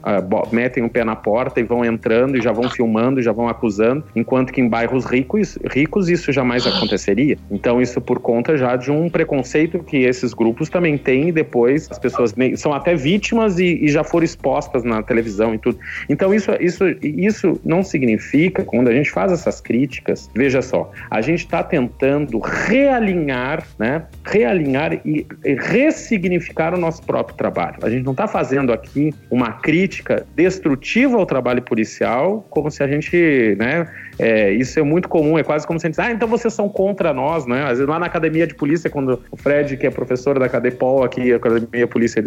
[0.52, 3.48] metem o um pé na porta e vão entrando e já vão filmando, já vão
[3.48, 7.36] acusando, enquanto que em bairros ricos, ricos isso jamais aconteceria.
[7.50, 11.90] Então isso por conta já de um preconceito que esses grupos também têm e depois
[11.90, 15.78] as pessoas são até vítimas e, e já foram expostas na televisão e tudo.
[16.08, 21.20] Então isso, isso, isso não significa, quando a gente faz essas críticas, veja só, a
[21.20, 24.04] gente está tentando realinhar, né?
[24.24, 27.76] Realinhar e ressignificar o nosso próprio trabalho.
[27.82, 32.88] A gente não está fazendo aqui uma crítica destrutiva ao trabalho policial, como se a
[32.88, 33.86] gente, né?
[34.22, 36.68] É, isso é muito comum, é quase como se a gente ah, então vocês são
[36.68, 37.64] contra nós, né?
[37.64, 41.02] Às vezes lá na academia de polícia, quando o Fred, que é professor da Cadepol
[41.02, 42.24] aqui, a Academia Polícia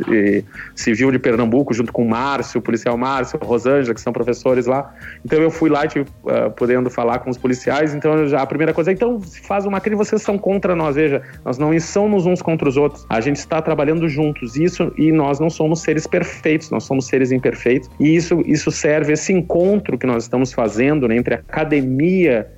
[0.75, 4.93] Civil de Pernambuco, junto com o Márcio, o policial Márcio, Rosângela, que são professores lá.
[5.23, 8.73] Então eu fui lá, tive, uh, podendo falar com os policiais, então já a primeira
[8.73, 12.25] coisa é, então se faz uma crise, vocês são contra nós, veja, nós não somos
[12.25, 16.05] uns contra os outros, a gente está trabalhando juntos, isso, e nós não somos seres
[16.05, 21.07] perfeitos, nós somos seres imperfeitos, e isso, isso serve, esse encontro que nós estamos fazendo
[21.07, 21.84] né, entre a academia,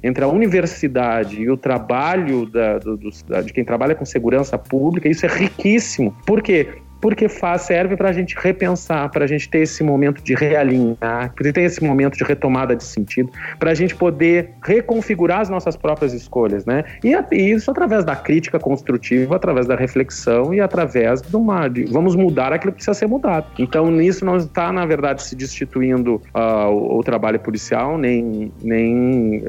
[0.03, 4.57] entre a universidade e o trabalho da, do, do, da, de quem trabalha com segurança
[4.57, 6.67] pública, isso é riquíssimo, por quê?
[7.07, 11.33] Porque faz, serve para a gente repensar, para a gente ter esse momento de realinhar,
[11.33, 15.77] para ter esse momento de retomada de sentido, para a gente poder reconfigurar as nossas
[15.77, 16.83] próprias escolhas, né?
[17.01, 21.71] E, isso através da crítica construtiva, através da reflexão e através de uma.
[21.89, 23.47] Vamos mudar aquilo que precisa ser mudado.
[23.57, 29.43] Então, nisso não está, na verdade, se destituindo uh, o, o, trabalho policial, nem, nem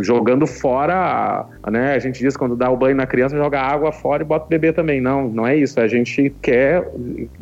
[0.00, 1.94] jogando fora, né?
[1.94, 4.48] A gente diz quando dá o banho na criança, joga água fora e bota o
[4.48, 5.00] bebê também.
[5.00, 5.78] Não, não é isso.
[5.78, 6.82] A gente quer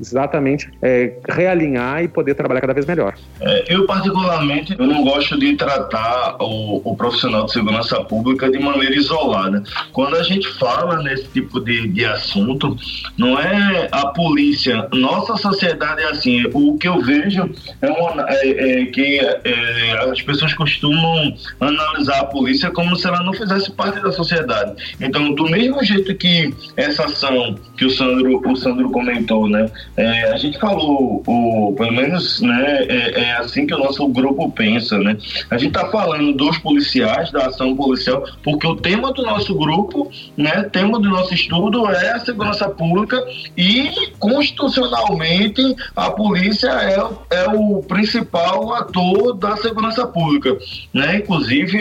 [0.00, 3.14] exatamente é, realinhar e poder trabalhar cada vez melhor.
[3.40, 8.58] É, eu, particularmente, eu não gosto de tratar o, o, profissional de segurança pública de
[8.58, 9.62] maneira isolada.
[9.92, 12.76] Quando a gente fala nesse tipo de, de assunto,
[13.16, 16.44] não é a polícia, nossa sociedade é assim.
[16.52, 22.24] O que eu vejo é, uma, é, é que é, as pessoas costumam analisar a
[22.24, 24.96] polícia como se ela não fizesse parte da sociedade.
[25.00, 29.70] Então, do mesmo jeito que essa ação que o Sandro, o Sandro comentou, né?
[29.96, 34.50] É, a gente falou, o, pelo menos, né, é, é, assim que o nosso grupo
[34.50, 35.16] pensa, né?
[35.50, 40.10] A gente está falando dos policiais, da ação policial, porque o tema do nosso grupo,
[40.36, 43.22] né, tema do nosso estudo é a segurança pública
[43.56, 46.96] e constitucionalmente a polícia é,
[47.36, 50.56] é o principal ator da segurança pública,
[50.92, 51.16] né?
[51.16, 51.78] Inclusive,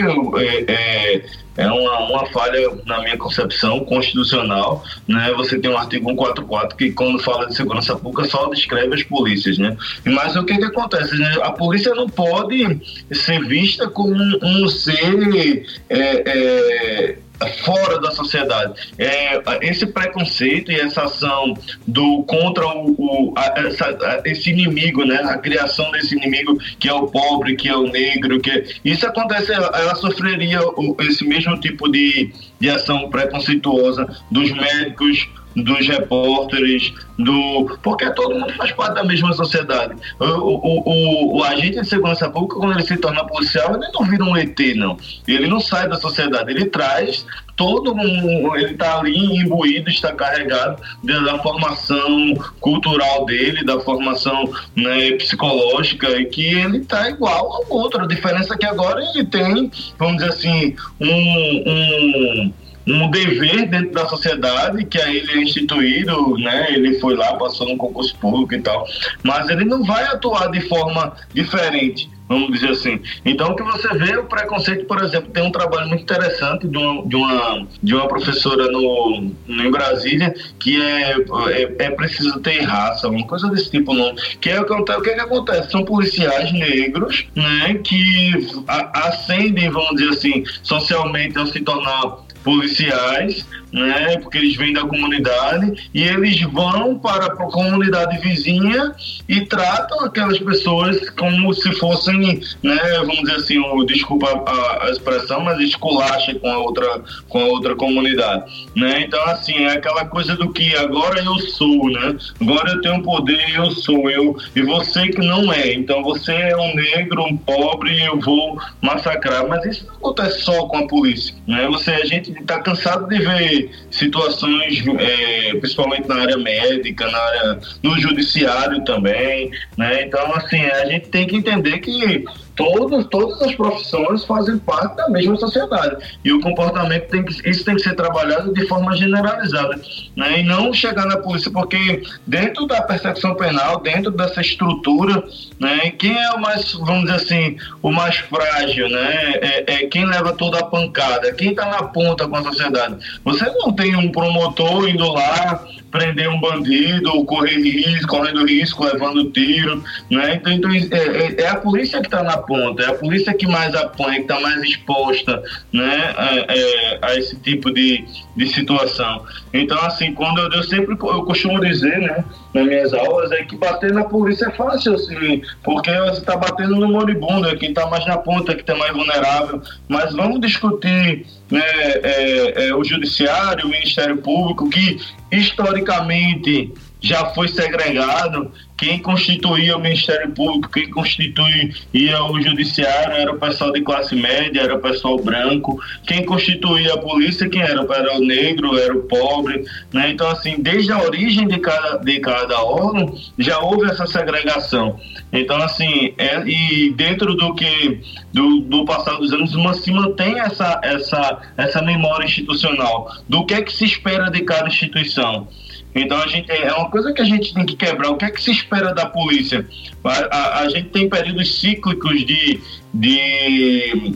[0.68, 1.24] é,
[1.56, 4.84] é uma, uma falha, na minha concepção, constitucional.
[5.06, 5.32] Né?
[5.36, 9.02] Você tem o um artigo 144 que, quando fala de segurança pública, só descreve as
[9.02, 9.58] polícias.
[9.58, 9.76] Né?
[10.04, 11.16] Mas o que, que acontece?
[11.16, 11.38] Né?
[11.42, 12.80] A polícia não pode
[13.12, 15.66] ser vista como um, um ser.
[15.88, 18.74] É, é, fora da sociedade.
[18.98, 21.54] É, esse preconceito e essa ação
[21.86, 25.16] do contra o, o a, essa, a, esse inimigo, né?
[25.16, 29.06] A criação desse inimigo que é o pobre, que é o negro, que é, isso
[29.06, 30.58] acontece, ela, sofreria
[31.00, 37.78] esse mesmo tipo de, de ação preconceituosa dos médicos dos repórteres, do.
[37.82, 39.94] Porque todo mundo faz parte da mesma sociedade.
[40.18, 44.04] O, o, o, o, agente de segurança pública, quando ele se torna policial, ele não
[44.04, 44.96] vira um ET, não.
[45.26, 50.82] Ele não sai da sociedade, ele traz todo mundo, ele está ali imbuído, está carregado
[51.02, 58.02] da formação cultural dele, da formação né, psicológica, e que ele está igual ao outro.
[58.02, 62.52] A diferença é que agora ele tem, vamos dizer assim, um, um
[62.86, 66.66] um dever dentro da sociedade que aí ele é instituído, né?
[66.70, 68.86] Ele foi lá, passou no concurso público e tal,
[69.22, 73.00] mas ele não vai atuar de forma diferente, vamos dizer assim.
[73.24, 76.76] Então o que você vê o preconceito, por exemplo, tem um trabalho muito interessante de
[76.76, 82.40] uma de uma, de uma professora no, no em Brasília que é, é, é preciso
[82.40, 85.20] ter raça, uma coisa desse tipo não, que é o que, o que, é que
[85.20, 87.74] acontece, são policiais negros, né?
[87.84, 88.32] Que
[88.66, 94.18] ascendem, vamos dizer assim, socialmente ao se tornar policiais, né?
[94.18, 98.92] Porque eles vêm da comunidade e eles vão para a comunidade vizinha
[99.28, 102.78] e tratam aquelas pessoas como se fossem, né?
[102.98, 107.44] Vamos dizer assim, o, desculpa a, a expressão, mas esculacha com a outra com a
[107.46, 108.44] outra comunidade,
[108.76, 109.02] né?
[109.02, 112.16] Então assim é aquela coisa do que agora eu sou, né?
[112.40, 115.72] Agora eu tenho poder, eu sou eu e você que não é.
[115.72, 119.46] Então você é um negro, um pobre, eu vou massacrar.
[119.48, 121.66] Mas isso não acontece só com a polícia, né?
[121.68, 127.60] Você a gente está cansado de ver situações, é, principalmente na área médica, na área,
[127.82, 130.04] no judiciário também, né?
[130.04, 132.24] Então, assim, a gente tem que entender que
[132.56, 135.96] todas, todas as profissões fazem parte da mesma sociedade.
[136.24, 139.80] E o comportamento tem que, isso tem que ser trabalhado de forma generalizada,
[140.16, 140.40] né?
[140.40, 145.22] E não chegar na polícia, porque dentro da percepção penal, dentro dessa estrutura,
[145.58, 145.90] né?
[145.92, 149.34] Quem é o mais, vamos dizer assim, o mais frágil, né?
[149.40, 152.96] É, é quem leva toda a pancada, quem está na ponta com a sociedade.
[153.24, 159.30] Você não tem um promotor indo lá prender um bandido, correr risco, correndo risco, levando
[159.30, 160.36] tiro, né?
[160.36, 163.46] Então, então é, é, é, a polícia que está na ponta, é a polícia que
[163.46, 166.14] mais apanha, que está mais exposta, né?
[166.16, 169.24] A, é, a, esse tipo de, de situação.
[169.52, 172.24] Então, assim, quando eu, eu sempre eu costumo dizer, né?
[172.54, 176.76] Nas minhas aulas é que bater na polícia é fácil, assim, porque você está batendo
[176.76, 179.62] no moribundo, é quem está mais na ponta, que está mais vulnerável.
[179.88, 181.62] Mas vamos discutir né,
[182.02, 184.98] é, é, o judiciário, o Ministério Público, que
[185.30, 188.50] historicamente já foi segregado.
[188.78, 194.60] Quem constituía o Ministério Público, quem constituía o Judiciário era o pessoal de classe média,
[194.60, 195.80] era o pessoal branco.
[196.04, 197.82] Quem constituía a polícia, quem era?
[197.82, 199.64] Era o negro, era o pobre.
[199.92, 200.10] Né?
[200.10, 204.98] Então, assim, desde a origem de cada, de cada órgão, já houve essa segregação.
[205.32, 208.00] Então, assim, é, e dentro do que
[208.32, 213.62] do, do passado dos anos, se mantém essa, essa, essa memória institucional do que é
[213.62, 215.46] que se espera de cada instituição.
[215.94, 218.10] Então a gente é uma coisa que a gente tem que quebrar.
[218.10, 219.66] O que é que se espera da polícia?
[220.02, 222.60] A, a, a gente tem períodos cíclicos de,
[222.94, 224.14] de,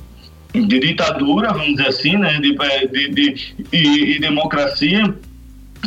[0.52, 2.40] de, ditadura, vamos dizer assim, né?
[2.40, 2.56] de,
[2.88, 5.14] de, de e, e democracia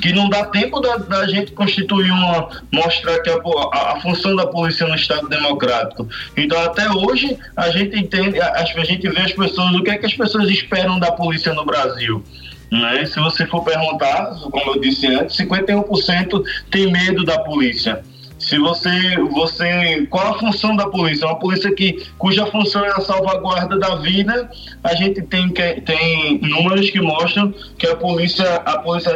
[0.02, 4.36] que não dá tempo da, da, gente constituir uma mostrar que a, a, a, função
[4.36, 6.08] da polícia no Estado democrático.
[6.38, 9.98] Então até hoje a gente entende, a, a gente vê as pessoas o que é
[9.98, 12.24] que as pessoas esperam da polícia no Brasil.
[12.72, 13.06] Né?
[13.06, 18.04] Se você for perguntar, como eu disse antes, 51% tem medo da polícia.
[18.40, 21.28] Se você, você, qual a função da polícia?
[21.28, 24.50] Uma polícia que cuja função é a salvaguarda da vida.
[24.82, 29.10] A gente tem tem números que mostram que a polícia, a polícia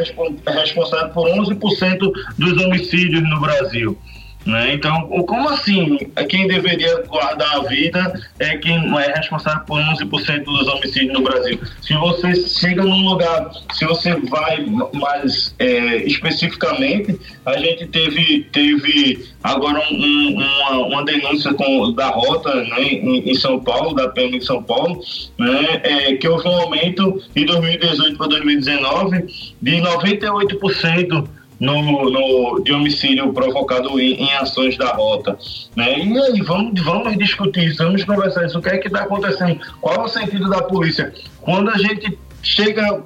[0.45, 3.97] é responsável por 11% dos homicídios no Brasil.
[4.45, 4.73] Né?
[4.73, 5.97] Então, como assim?
[6.15, 11.21] É quem deveria guardar a vida é quem é responsável por 11% dos homicídios no
[11.21, 11.59] Brasil.
[11.81, 19.25] Se você chega num lugar, se você vai mais é, especificamente, a gente teve, teve
[19.41, 24.37] agora um, uma, uma, denúncia com, da rota né, em, em, São Paulo, da PM
[24.37, 24.99] em São Paulo,
[25.37, 29.25] né, é, que houve um aumento em 2018 para 2019
[29.61, 31.27] de 98%
[31.59, 35.37] no, no, de homicídio provocado em, em, ações da rota.
[35.75, 35.99] Né?
[35.99, 38.59] E aí, vamos, vamos discutir isso, vamos conversar isso.
[38.59, 39.59] O que é que está acontecendo?
[39.79, 41.13] Qual é o sentido da polícia?
[41.41, 43.03] Quando a gente chega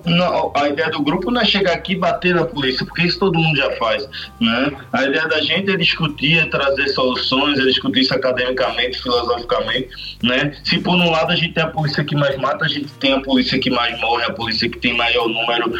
[0.55, 3.37] a ideia do grupo não é chegar aqui e bater na polícia, porque isso todo
[3.37, 4.09] mundo já faz,
[4.41, 4.71] né?
[4.91, 9.89] A ideia da gente é discutir, é trazer soluções, é discutir isso academicamente, filosoficamente,
[10.23, 10.57] né?
[10.63, 13.13] Se por um lado a gente tem a polícia que mais mata, a gente tem
[13.13, 15.71] a polícia que mais morre, a polícia que tem maior número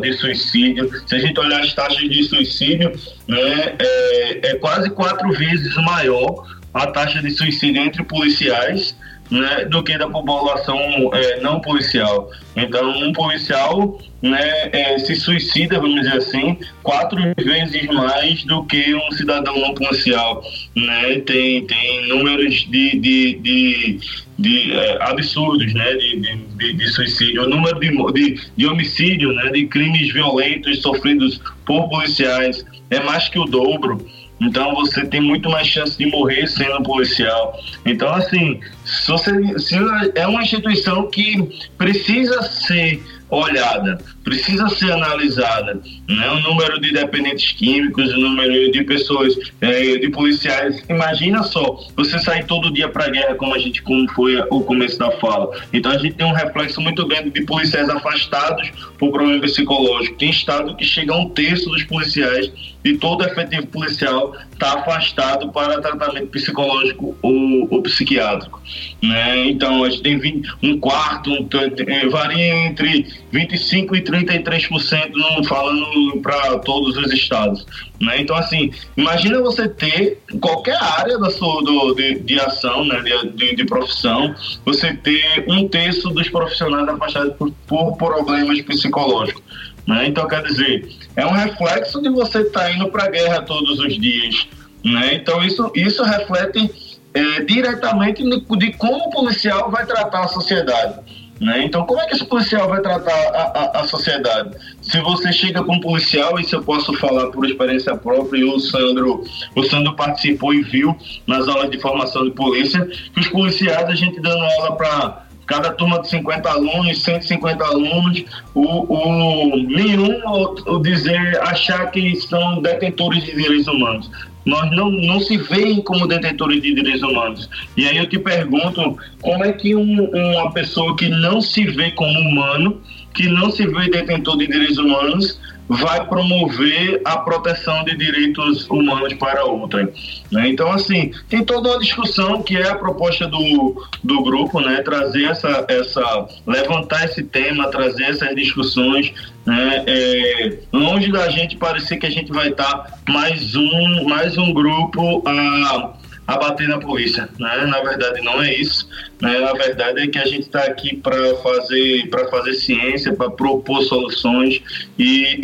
[0.00, 0.90] de suicídio.
[1.06, 2.92] Se a gente olhar as taxas de suicídio,
[3.26, 8.94] né, é, é quase quatro vezes maior a taxa de suicídio entre policiais
[9.30, 10.78] né, do que da população
[11.12, 12.30] é, não policial.
[12.54, 18.94] Então, um policial né, é, se suicida, vamos dizer assim, quatro vezes mais do que
[18.94, 20.42] um cidadão não policial.
[20.74, 21.20] Né?
[21.20, 24.00] Tem, tem números de, de, de,
[24.38, 25.94] de é, absurdos né?
[25.94, 26.20] De,
[26.56, 27.44] de, de, suicídio.
[27.44, 29.50] O número de, de, de homicídio, né?
[29.50, 34.06] de crimes violentos sofridos por policiais é mais que o dobro.
[34.40, 37.58] Então você tem muito mais chance de morrer sendo policial.
[37.84, 39.74] Então, assim, se, você, se
[40.14, 45.80] é uma instituição que precisa ser olhada, precisa ser analisada.
[46.08, 46.30] Né?
[46.30, 50.82] O número de dependentes químicos, o número de pessoas, é, de policiais.
[50.88, 54.60] Imagina só, você sair todo dia para a guerra, como a gente como foi o
[54.62, 55.50] começo da fala.
[55.72, 60.16] Então a gente tem um reflexo muito grande de policiais afastados por problema psicológico.
[60.16, 62.50] Tem estado que chega a um terço dos policiais
[62.86, 68.60] e todo efetivo policial está afastado para tratamento psicológico ou, ou psiquiátrico.
[69.02, 69.48] Né?
[69.48, 71.48] Então, a gente tem 20, um quarto, um,
[71.86, 77.66] é, varia entre 25% e 33%, não falando para todos os estados.
[78.00, 78.20] Né?
[78.20, 83.00] Então, assim, imagina você ter qualquer área da sua, do, de, de ação, né?
[83.02, 84.34] de, de, de, profissão,
[84.64, 89.42] você ter um terço dos profissionais afastados por, por problemas psicológicos.
[89.86, 90.08] Né?
[90.08, 93.80] Então, quer dizer, é um reflexo de você estar tá indo para a guerra todos
[93.80, 94.46] os dias.
[94.84, 95.14] Né?
[95.14, 96.70] Então, isso, isso reflete
[97.14, 101.00] é, diretamente de como o policial vai tratar a sociedade.
[101.40, 101.64] Né?
[101.64, 104.56] Então, como é que esse policial vai tratar a, a, a, sociedade?
[104.80, 108.58] Se você chega com um policial, isso eu posso falar por experiência própria, e o
[108.58, 109.22] Sandro,
[109.54, 110.96] o Sandro participou e viu
[111.26, 115.70] nas aulas de formação de polícia, que os policiais, a gente dando aula para cada
[115.72, 118.24] turma de 50 alunos, 150 alunos,
[118.54, 124.10] o, o nenhum o, dizer, achar que são detentores de direitos humanos
[124.46, 127.50] nós não, não se veem como detentores de direitos humanos.
[127.76, 131.90] E aí eu te pergunto, como é que um, uma pessoa que não se vê
[131.90, 132.80] como humano,
[133.12, 139.14] que não se vê detentor de direitos humanos, vai promover a proteção de direitos humanos
[139.14, 139.88] para outrem.
[140.30, 140.48] Né?
[140.48, 144.80] Então, assim, tem toda uma discussão que é a proposta do, do grupo, né?
[144.82, 149.12] trazer essa, essa, levantar esse tema, trazer essas discussões,
[149.44, 149.84] né?
[149.86, 155.22] É, longe da gente parecer que a gente vai estar mais um, mais um grupo
[155.24, 155.92] a
[156.26, 157.66] a bater na polícia, né?
[157.66, 158.88] Na verdade não é isso,
[159.20, 159.38] né?
[159.38, 164.60] Na verdade é que a gente está aqui para fazer fazer ciência, para propor soluções
[164.98, 165.38] e,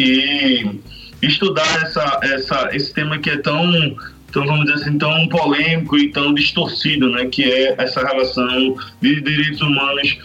[1.23, 3.65] e, estudar essa, essa esse tema que é tão
[4.29, 7.27] então vamos dizer assim tão polêmico e tão distorcido, né?
[7.27, 10.19] Que é essa relação de direitos humanos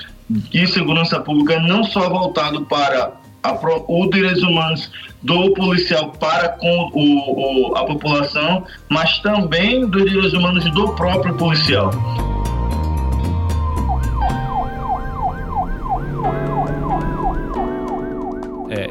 [0.54, 3.54] e segurança pública não só voltado para a,
[3.88, 4.92] os direitos humanos
[5.28, 11.36] do policial para com o, o, a população, mas também dos direitos humanos do próprio
[11.36, 11.92] policial.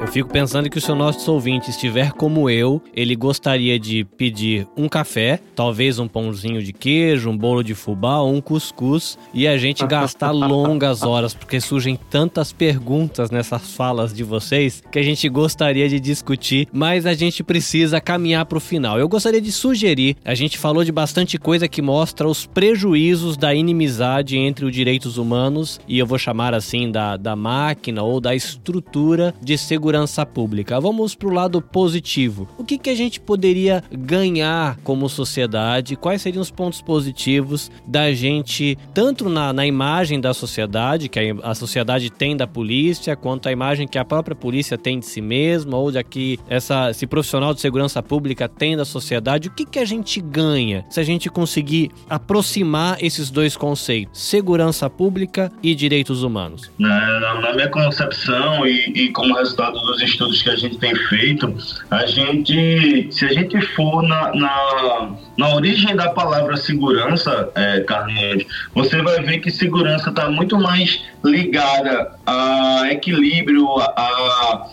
[0.07, 4.65] Eu fico pensando que se o nosso ouvinte estiver como eu, ele gostaria de pedir
[4.77, 9.49] um café, talvez um pãozinho de queijo, um bolo de fubá ou um cuscuz e
[9.49, 15.03] a gente gastar longas horas, porque surgem tantas perguntas nessas falas de vocês que a
[15.03, 19.01] gente gostaria de discutir, mas a gente precisa caminhar para o final.
[19.01, 23.53] Eu gostaria de sugerir, a gente falou de bastante coisa que mostra os prejuízos da
[23.53, 28.37] inimizade entre os direitos humanos e eu vou chamar assim da, da máquina ou da
[28.37, 30.79] estrutura de segurança segurança pública.
[30.79, 32.47] Vamos para o lado positivo.
[32.59, 35.97] O que, que a gente poderia ganhar como sociedade?
[35.97, 41.51] Quais seriam os pontos positivos da gente, tanto na, na imagem da sociedade, que a,
[41.51, 45.21] a sociedade tem da polícia, quanto a imagem que a própria polícia tem de si
[45.21, 49.49] mesma, ou de que essa, esse profissional de segurança pública tem da sociedade?
[49.49, 54.91] O que, que a gente ganha se a gente conseguir aproximar esses dois conceitos, segurança
[54.91, 56.71] pública e direitos humanos?
[56.79, 61.55] Na, na minha concepção e, e como resultado dos estudos que a gente tem feito,
[61.91, 68.45] a gente, se a gente for na, na, na origem da palavra segurança, é, Carlinhos,
[68.75, 74.67] você vai ver que segurança está muito mais ligada a equilíbrio, a a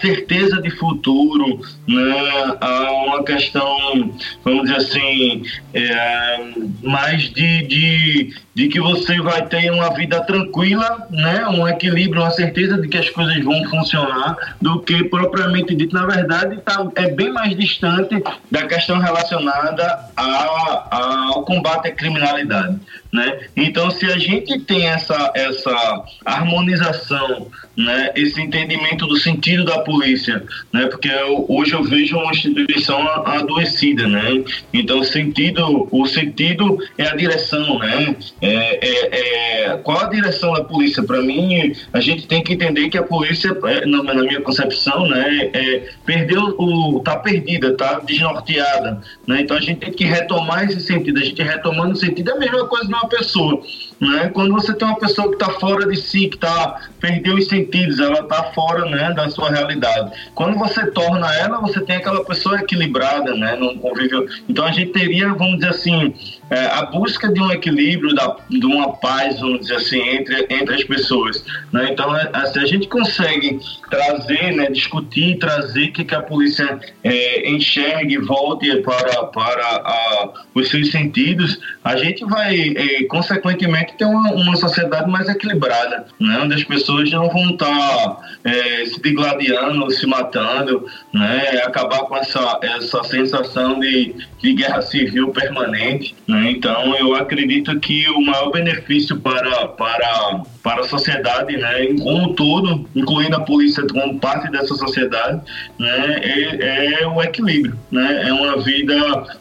[0.00, 4.14] certeza de futuro, né, a uma questão,
[4.44, 5.42] vamos dizer assim,
[5.72, 6.52] é,
[6.82, 12.30] mais de, de, de que você vai ter uma vida tranquila, né, um equilíbrio, uma
[12.30, 15.94] certeza de que as coisas vão funcionar, do que propriamente dito.
[15.94, 19.84] Na verdade, tá, é bem mais distante da questão relacionada
[20.16, 22.78] a, a, ao combate à criminalidade.
[23.12, 23.40] Né?
[23.54, 30.42] Então, se a gente tem essa, essa harmonização, né, esse entendimento do sentido da polícia,
[30.72, 34.42] né, porque eu, hoje eu vejo uma instituição adoecida, né?
[34.72, 38.16] Então, o sentido, o sentido é a direção, né?
[38.40, 41.02] É, é, é qual a direção da polícia?
[41.02, 45.06] Para mim, a gente tem que entender que a polícia, é, na, na minha concepção,
[45.06, 49.42] né, é, perdeu o, tá perdida, tá desnorteada, né?
[49.42, 51.18] Então, a gente tem que retomar esse sentido.
[51.18, 53.62] A gente retomando o sentido é a mesma coisa de uma pessoa.
[54.00, 54.30] Né?
[54.34, 58.00] Quando você tem uma pessoa que está fora de si, que tá, perdeu os sentidos,
[58.00, 60.10] ela está fora né, da sua realidade.
[60.34, 64.26] Quando você torna ela, você tem aquela pessoa equilibrada, né, num convívio.
[64.48, 66.14] Então a gente teria, vamos dizer assim,
[66.50, 70.74] é, a busca de um equilíbrio, da, de uma paz, vamos dizer assim, entre, entre
[70.74, 71.44] as pessoas.
[71.72, 71.88] Né?
[71.92, 77.48] Então, é, se a gente consegue trazer, né, discutir, trazer que, que a polícia é,
[77.48, 84.30] enxergue, volte para, para a, os seus sentidos, a gente vai, é, consequentemente, ter uma,
[84.32, 86.40] uma sociedade mais equilibrada, né?
[86.42, 91.62] onde as pessoas não vão estar tá, é, se digladiando, se matando, né?
[91.64, 96.14] acabar com essa, essa sensação de, de guerra civil permanente.
[96.26, 96.50] Né?
[96.50, 102.34] Então, eu acredito que o maior benefício para, para, para a sociedade, né, como um
[102.34, 105.40] todo, incluindo a polícia como parte dessa sociedade,
[105.78, 107.76] né, é, é o equilíbrio.
[107.90, 108.28] Né?
[108.28, 108.94] É uma vida,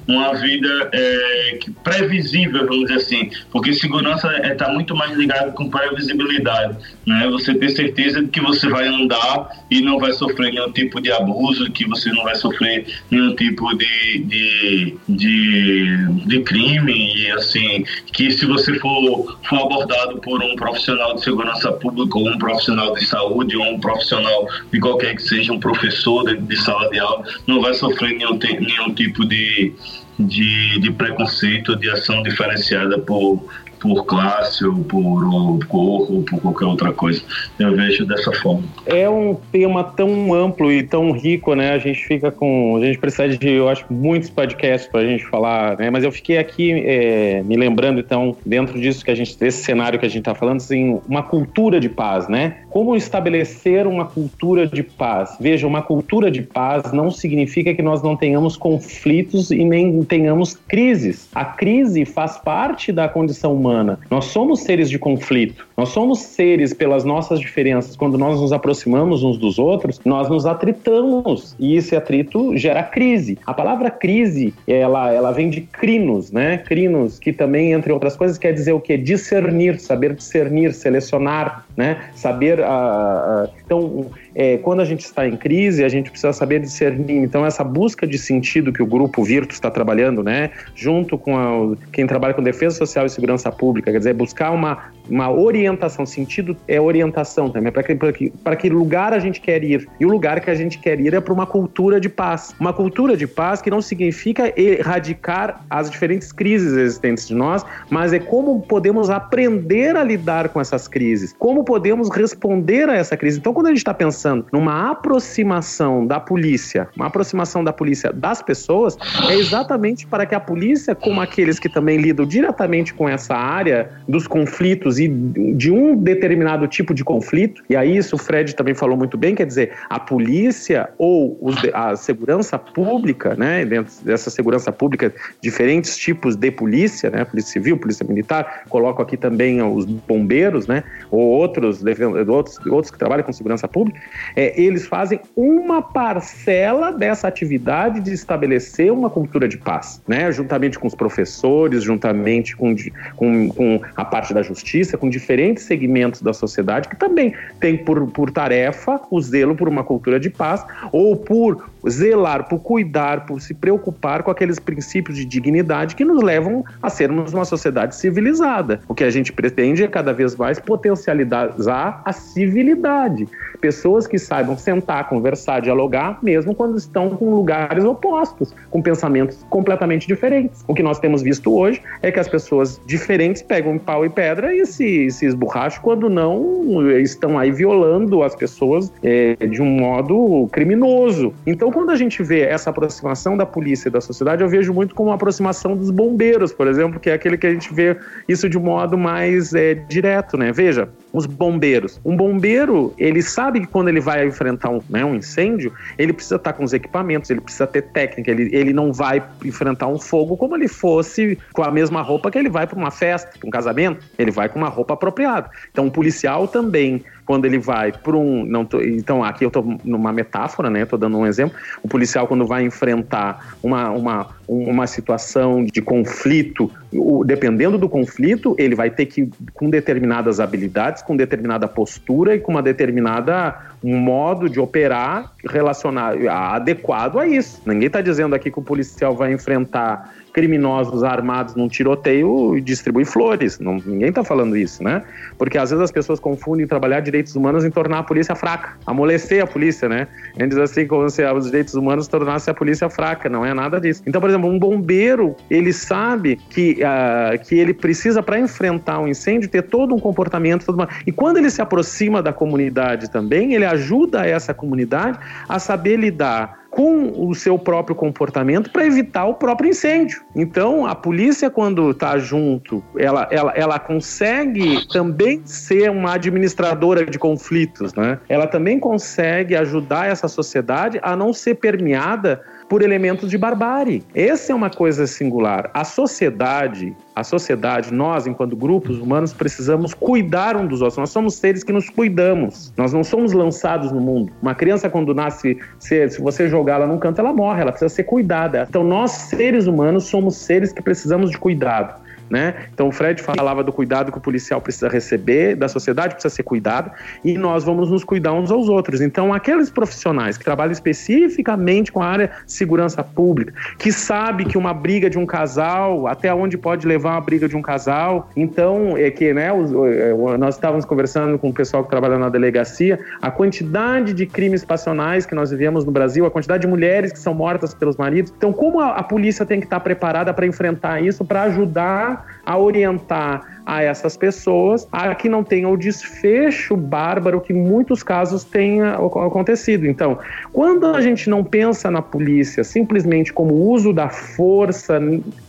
[0.07, 5.53] uma vida é, previsível, vamos dizer assim, porque segurança está é, tá muito mais ligado
[5.53, 6.75] com previsibilidade.
[7.05, 7.27] Né?
[7.31, 11.11] Você ter certeza de que você vai andar e não vai sofrer nenhum tipo de
[11.11, 17.85] abuso, que você não vai sofrer nenhum tipo de, de, de, de crime, e assim,
[18.11, 22.93] que se você for, for abordado por um profissional de segurança pública, ou um profissional
[22.93, 26.99] de saúde, ou um profissional de qualquer que seja, um professor de, de sala de
[26.99, 29.73] aula, não vai sofrer nenhum, nenhum tipo de,
[30.19, 33.43] de, de preconceito, de ação diferenciada por,
[33.81, 37.21] por classe ou por cor ou por qualquer outra coisa.
[37.59, 38.63] Eu vejo dessa forma.
[38.85, 41.71] É um tema tão amplo e tão rico, né?
[41.71, 42.77] A gente fica com.
[42.77, 45.89] A gente precisa de, eu acho, muitos podcasts para a gente falar, né?
[45.89, 49.99] Mas eu fiquei aqui é, me lembrando, então, dentro disso que a gente, desse cenário
[49.99, 52.57] que a gente está falando, assim, uma cultura de paz, né?
[52.69, 55.35] Como estabelecer uma cultura de paz?
[55.39, 60.55] Veja, uma cultura de paz não significa que nós não tenhamos conflitos e nem tenhamos
[60.67, 61.27] crises.
[61.33, 63.99] A crise faz parte da condição humana humana.
[64.09, 65.67] Nós somos seres de conflito.
[65.77, 67.95] Nós somos seres pelas nossas diferenças.
[67.95, 73.37] Quando nós nos aproximamos uns dos outros, nós nos atritamos e esse atrito gera crise.
[73.45, 76.57] A palavra crise, ela, ela vem de crinos, né?
[76.57, 78.97] Crinos, que também, entre outras coisas, quer dizer o quê?
[78.97, 82.01] Discernir, saber discernir, selecionar, né?
[82.13, 82.59] Saber.
[82.59, 87.17] Uh, uh, então, é, quando a gente está em crise, a gente precisa saber discernir.
[87.17, 91.75] Então, essa busca de sentido que o grupo Virtus está trabalhando, né, junto com a,
[91.91, 96.05] quem trabalha com defesa social e segurança pública, quer dizer, buscar uma, uma orientação.
[96.05, 99.87] Sentido é orientação também, para que, que, que lugar a gente quer ir.
[99.99, 102.55] E o lugar que a gente quer ir é para uma cultura de paz.
[102.59, 108.13] Uma cultura de paz que não significa erradicar as diferentes crises existentes de nós, mas
[108.13, 113.39] é como podemos aprender a lidar com essas crises, como podemos responder a essa crise.
[113.39, 118.13] Então, quando a gente está pensando pensando numa aproximação da polícia, uma aproximação da polícia
[118.13, 118.95] das pessoas,
[119.27, 123.89] é exatamente para que a polícia, como aqueles que também lidam diretamente com essa área
[124.07, 128.75] dos conflitos e de um determinado tipo de conflito, e aí isso o Fred também
[128.75, 131.39] falou muito bem, quer dizer, a polícia ou
[131.73, 135.11] a segurança pública, né, dentro dessa segurança pública,
[135.41, 140.83] diferentes tipos de polícia, né, polícia civil, polícia militar, coloco aqui também os bombeiros, né,
[141.09, 141.83] ou outros,
[142.27, 143.99] outros, outros que trabalham com segurança pública,
[144.35, 150.31] é, eles fazem uma parcela dessa atividade de estabelecer uma cultura de paz, né?
[150.31, 152.75] juntamente com os professores, juntamente com,
[153.15, 158.07] com, com a parte da justiça, com diferentes segmentos da sociedade que também tem por,
[158.07, 163.41] por tarefa o zelo por uma cultura de paz ou por zelar, por cuidar, por
[163.41, 168.81] se preocupar com aqueles princípios de dignidade que nos levam a sermos uma sociedade civilizada.
[168.87, 173.27] O que a gente pretende é cada vez mais potencializar a civilidade.
[173.59, 180.07] Pessoas que saibam sentar, conversar, dialogar, mesmo quando estão com lugares opostos, com pensamentos completamente
[180.07, 180.63] diferentes.
[180.67, 184.53] O que nós temos visto hoje é que as pessoas diferentes pegam pau e pedra
[184.53, 190.47] e se, se esborracham quando não estão aí violando as pessoas é, de um modo
[190.51, 191.33] criminoso.
[191.45, 194.73] Então, então, quando a gente vê essa aproximação da polícia e da sociedade, eu vejo
[194.73, 197.97] muito como uma aproximação dos bombeiros, por exemplo, que é aquele que a gente vê
[198.27, 200.51] isso de um modo mais é, direto, né?
[200.51, 201.99] Veja, os bombeiros.
[202.05, 206.35] Um bombeiro, ele sabe que quando ele vai enfrentar um, né, um incêndio, ele precisa
[206.35, 210.37] estar com os equipamentos, ele precisa ter técnica, ele, ele não vai enfrentar um fogo
[210.37, 213.51] como ele fosse com a mesma roupa que ele vai para uma festa, para um
[213.51, 215.49] casamento, ele vai com uma roupa apropriada.
[215.71, 218.45] Então, um policial também quando ele vai para um.
[218.45, 220.81] Não tô, então, aqui eu estou numa metáfora, né?
[220.81, 221.57] Estou dando um exemplo.
[221.81, 228.53] O policial, quando vai enfrentar uma, uma, uma situação de conflito, o, dependendo do conflito,
[228.59, 233.97] ele vai ter que, com determinadas habilidades, com determinada postura e com uma determinada um
[233.97, 237.61] modo de operar relacionado, adequado a isso.
[237.65, 243.05] Ninguém está dizendo aqui que o policial vai enfrentar criminosos armados num tiroteio e distribui
[243.05, 243.59] flores.
[243.59, 245.03] Não, ninguém está falando isso, né?
[245.37, 249.43] Porque às vezes as pessoas confundem trabalhar direitos humanos em tornar a polícia fraca, amolecer
[249.43, 250.07] a polícia, né?
[250.37, 253.53] A gente diz assim como se os direitos humanos tornassem a polícia fraca, não é
[253.53, 254.01] nada disso.
[254.05, 259.07] Então, por exemplo, um bombeiro, ele sabe que, uh, que ele precisa, para enfrentar um
[259.07, 260.65] incêndio, ter todo um comportamento.
[260.65, 260.89] Todo uma...
[261.05, 266.61] E quando ele se aproxima da comunidade também, ele ajuda essa comunidade a saber lidar
[266.71, 270.23] com o seu próprio comportamento para evitar o próprio incêndio.
[270.33, 277.19] Então, a polícia, quando está junto, ela, ela, ela consegue também ser uma administradora de
[277.19, 278.19] conflitos, né?
[278.29, 282.41] Ela também consegue ajudar essa sociedade a não ser permeada
[282.71, 284.01] por elementos de barbárie.
[284.15, 285.69] Essa é uma coisa singular.
[285.73, 290.97] A sociedade, a sociedade, nós, enquanto grupos humanos, precisamos cuidar um dos outros.
[290.97, 292.71] Nós somos seres que nos cuidamos.
[292.77, 294.31] Nós não somos lançados no mundo.
[294.41, 298.05] Uma criança, quando nasce, se, se você jogá-la num canto, ela morre, ela precisa ser
[298.05, 298.65] cuidada.
[298.69, 301.99] Então, nós, seres humanos, somos seres que precisamos de cuidado.
[302.31, 302.67] Né?
[302.73, 306.43] Então o Fred falava do cuidado que o policial precisa receber, da sociedade precisa ser
[306.43, 306.89] cuidado,
[307.25, 309.01] e nós vamos nos cuidar uns aos outros.
[309.01, 314.57] Então aqueles profissionais que trabalham especificamente com a área de segurança pública, que sabe que
[314.57, 318.95] uma briga de um casal, até onde pode levar uma briga de um casal, então
[318.95, 323.29] é que né, é, nós estávamos conversando com o pessoal que trabalha na delegacia, a
[323.29, 327.33] quantidade de crimes passionais que nós vivemos no Brasil, a quantidade de mulheres que são
[327.33, 328.31] mortas pelos maridos.
[328.37, 332.57] Então como a, a polícia tem que estar preparada para enfrentar isso, para ajudar a
[332.57, 338.95] orientar a essas pessoas a que não tenha o desfecho bárbaro que muitos casos tenha
[338.95, 339.85] acontecido.
[339.85, 340.17] Então,
[340.51, 344.99] quando a gente não pensa na polícia simplesmente como uso da força,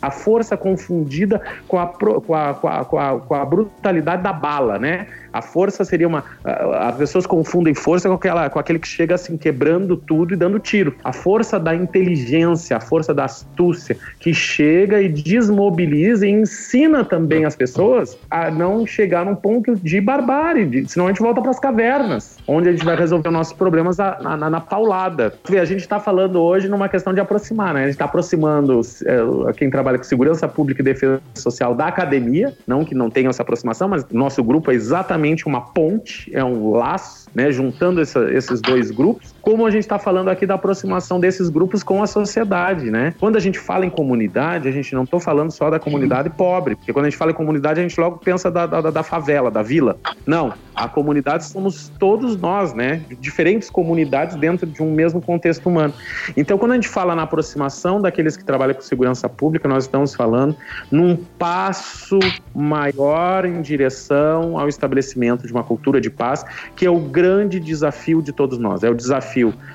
[0.00, 4.32] a força confundida com a, com a, com a, com a, com a brutalidade da
[4.32, 5.06] bala, né?
[5.32, 6.24] A força seria uma.
[6.44, 10.58] As pessoas confundem força com, aquela, com aquele que chega assim, quebrando tudo e dando
[10.58, 10.94] tiro.
[11.02, 17.44] A força da inteligência, a força da astúcia, que chega e desmobiliza e ensina também
[17.44, 21.50] as pessoas a não chegar num ponto de barbárie, de, senão a gente volta para
[21.50, 25.32] as cavernas, onde a gente vai resolver nossos problemas na, na, na paulada.
[25.48, 27.80] A gente está falando hoje numa questão de aproximar, né?
[27.80, 32.54] A gente está aproximando é, quem trabalha com segurança pública e defesa social da academia,
[32.66, 36.70] não que não tenha essa aproximação, mas nosso grupo é exatamente uma ponte, é um
[36.70, 41.18] laço né, juntando essa, esses dois grupos, como a gente está falando aqui da aproximação
[41.18, 43.12] desses grupos com a sociedade, né?
[43.18, 46.76] Quando a gente fala em comunidade, a gente não está falando só da comunidade pobre,
[46.76, 49.50] porque quando a gente fala em comunidade, a gente logo pensa da, da, da favela,
[49.50, 49.98] da vila.
[50.24, 53.02] Não, a comunidade somos todos nós, né?
[53.20, 55.92] Diferentes comunidades dentro de um mesmo contexto humano.
[56.36, 60.14] Então, quando a gente fala na aproximação daqueles que trabalham com segurança pública, nós estamos
[60.14, 60.56] falando
[60.90, 62.20] num passo
[62.54, 66.44] maior em direção ao estabelecimento de uma cultura de paz,
[66.76, 68.84] que é o grande desafio de todos nós.
[68.84, 69.31] É o desafio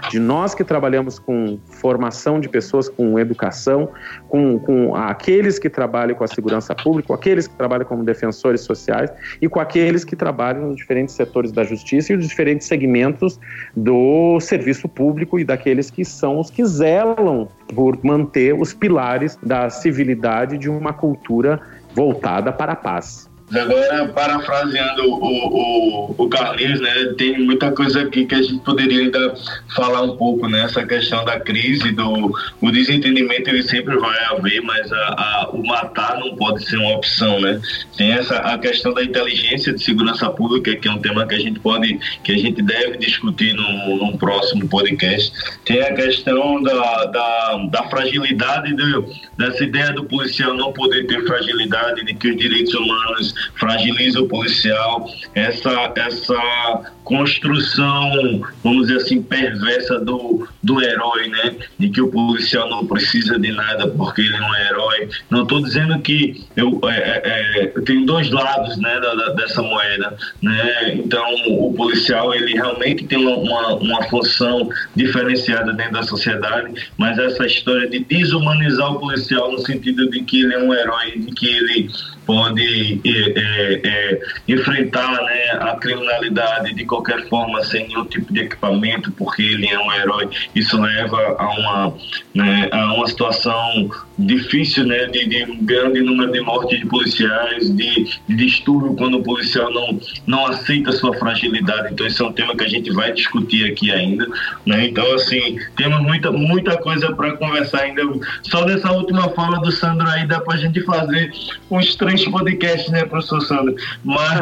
[0.10, 3.90] de nós que trabalhamos com formação de pessoas, com educação,
[4.30, 8.62] com, com aqueles que trabalham com a segurança pública, com aqueles que trabalham como defensores
[8.62, 13.40] sociais e com aqueles que trabalham nos diferentes setores da justiça e os diferentes segmentos
[13.76, 19.70] do serviço público e daqueles que são os que zelam por manter os pilares da
[19.70, 21.60] civilidade de uma cultura
[21.94, 23.27] voltada para a paz.
[23.56, 29.00] Agora, parafraseando o, o, o Carlinhos, né, tem muita coisa aqui que a gente poderia
[29.00, 29.36] ainda
[29.74, 34.62] falar um pouco, né, essa questão da crise, do o desentendimento ele sempre vai haver,
[34.64, 37.62] mas a, a, o matar não pode ser uma opção, né?
[37.96, 41.40] Tem essa a questão da inteligência de segurança pública, que é um tema que a
[41.40, 45.32] gente pode, que a gente deve discutir no, num próximo podcast.
[45.64, 49.06] Tem a questão da, da, da fragilidade do,
[49.38, 54.28] dessa ideia do policial não poder ter fragilidade, de que os direitos humanos fragiliza o
[54.28, 61.56] policial, essa, essa construção, vamos dizer assim, perversa do, do herói, né?
[61.80, 65.10] De que o policial não precisa de nada porque ele não é herói.
[65.30, 69.62] Não estou dizendo que eu, é, é, é, tenho dois lados, né, da, da, dessa
[69.62, 70.96] moeda, né?
[70.96, 77.18] Então o policial ele realmente tem uma, uma, uma função diferenciada dentro da sociedade, mas
[77.18, 81.32] essa história de desumanizar o policial no sentido de que ele é um herói, de
[81.34, 81.90] que ele
[82.28, 84.20] pode é, é,
[84.50, 89.80] enfrentar né, a criminalidade de qualquer forma, sem nenhum tipo de equipamento, porque ele é
[89.80, 90.30] um herói.
[90.54, 91.94] Isso leva a uma,
[92.36, 97.74] né, a uma situação difícil, né, de, de, um grande número de mortes de policiais,
[97.76, 101.94] de, de distúrbio quando o policial não, não aceita sua fragilidade.
[101.94, 104.28] Então, esse é um tema que a gente vai discutir aqui ainda.
[104.66, 104.88] Né?
[104.88, 108.02] Então, assim, temos muita, muita coisa para conversar ainda.
[108.42, 111.32] Só dessa última fala do Sandro aí dá para a gente fazer
[111.70, 113.76] uns três podcasts, né, professor Sandro?
[114.04, 114.42] Mas,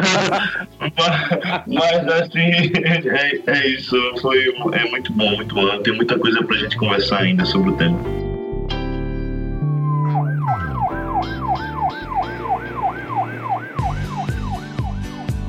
[0.96, 3.96] mas, mas, assim, é, é isso.
[4.20, 5.82] Foi, é muito bom, muito bom.
[5.82, 7.98] Tem muita coisa para gente conversar ainda sobre o tema.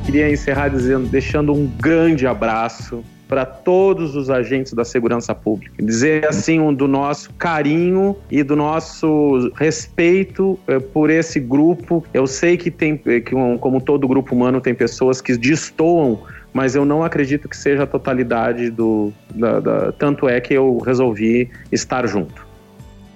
[0.05, 5.73] queria encerrar dizendo, deixando um grande abraço para todos os agentes da segurança pública.
[5.83, 12.03] Dizer assim um, do nosso carinho e do nosso respeito eh, por esse grupo.
[12.13, 16.21] Eu sei que tem, eh, que um, como todo grupo humano, tem pessoas que destoam,
[16.53, 19.11] mas eu não acredito que seja a totalidade do.
[19.35, 22.46] Da, da, tanto é que eu resolvi estar junto.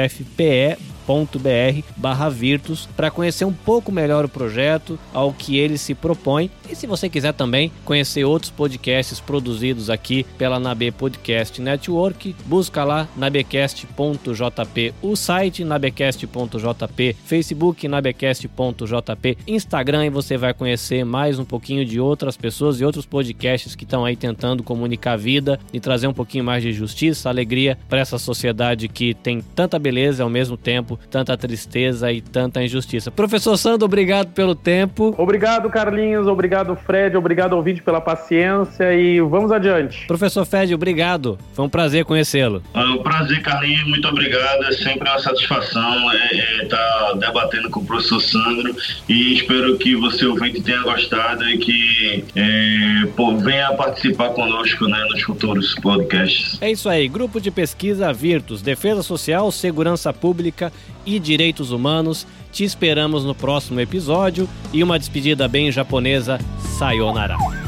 [1.95, 6.49] barra Virtus para conhecer um pouco melhor o projeto, ao que ele se propõe.
[6.69, 12.83] E se você quiser também conhecer outros podcasts produzidos aqui pela Nabe Podcast Network, busca
[12.83, 21.85] lá nabecast.jp, o site nabecast.jp, Facebook nabecast.jp, Instagram e você vai conhecer mais um pouquinho
[21.85, 26.07] de outras pessoas e outros podcasts que estão aí tentando comunicar a vida e trazer
[26.07, 30.57] um pouquinho mais de justiça, alegria para essa sociedade que tem tanta beleza ao mesmo
[30.57, 33.11] tempo tanta tristeza e tanta injustiça.
[33.11, 35.13] Professor Sandro, obrigado pelo tempo.
[35.17, 36.27] Obrigado, Carlinhos.
[36.27, 37.15] Obrigado, Fred.
[37.15, 40.05] Obrigado ao vídeo pela paciência e vamos adiante.
[40.07, 41.37] Professor Fred, obrigado.
[41.53, 42.61] Foi um prazer conhecê-lo.
[42.73, 43.87] É um prazer, Carlinhos.
[43.87, 44.63] Muito obrigado.
[44.65, 48.75] É sempre uma satisfação estar é, é, tá debatendo com o professor Sandro
[49.07, 55.05] e espero que você, ouvinte, tenha gostado e que é, pô, venha participar conosco né,
[55.09, 56.57] nos futuros podcasts.
[56.61, 57.07] É isso aí.
[57.07, 60.71] Grupo de pesquisa Virtus, Defesa Social, Segurança Pública
[61.05, 62.25] e direitos humanos.
[62.51, 66.39] Te esperamos no próximo episódio e uma despedida bem japonesa.
[66.77, 67.64] Sayonara.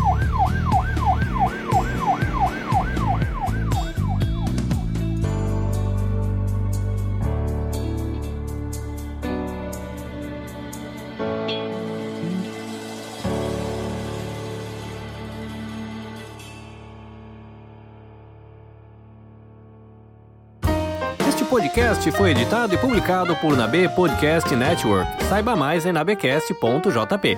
[21.78, 25.24] Podcast foi editado e publicado por Nabe Podcast Network.
[25.26, 27.38] Saiba mais em nabecast.jp.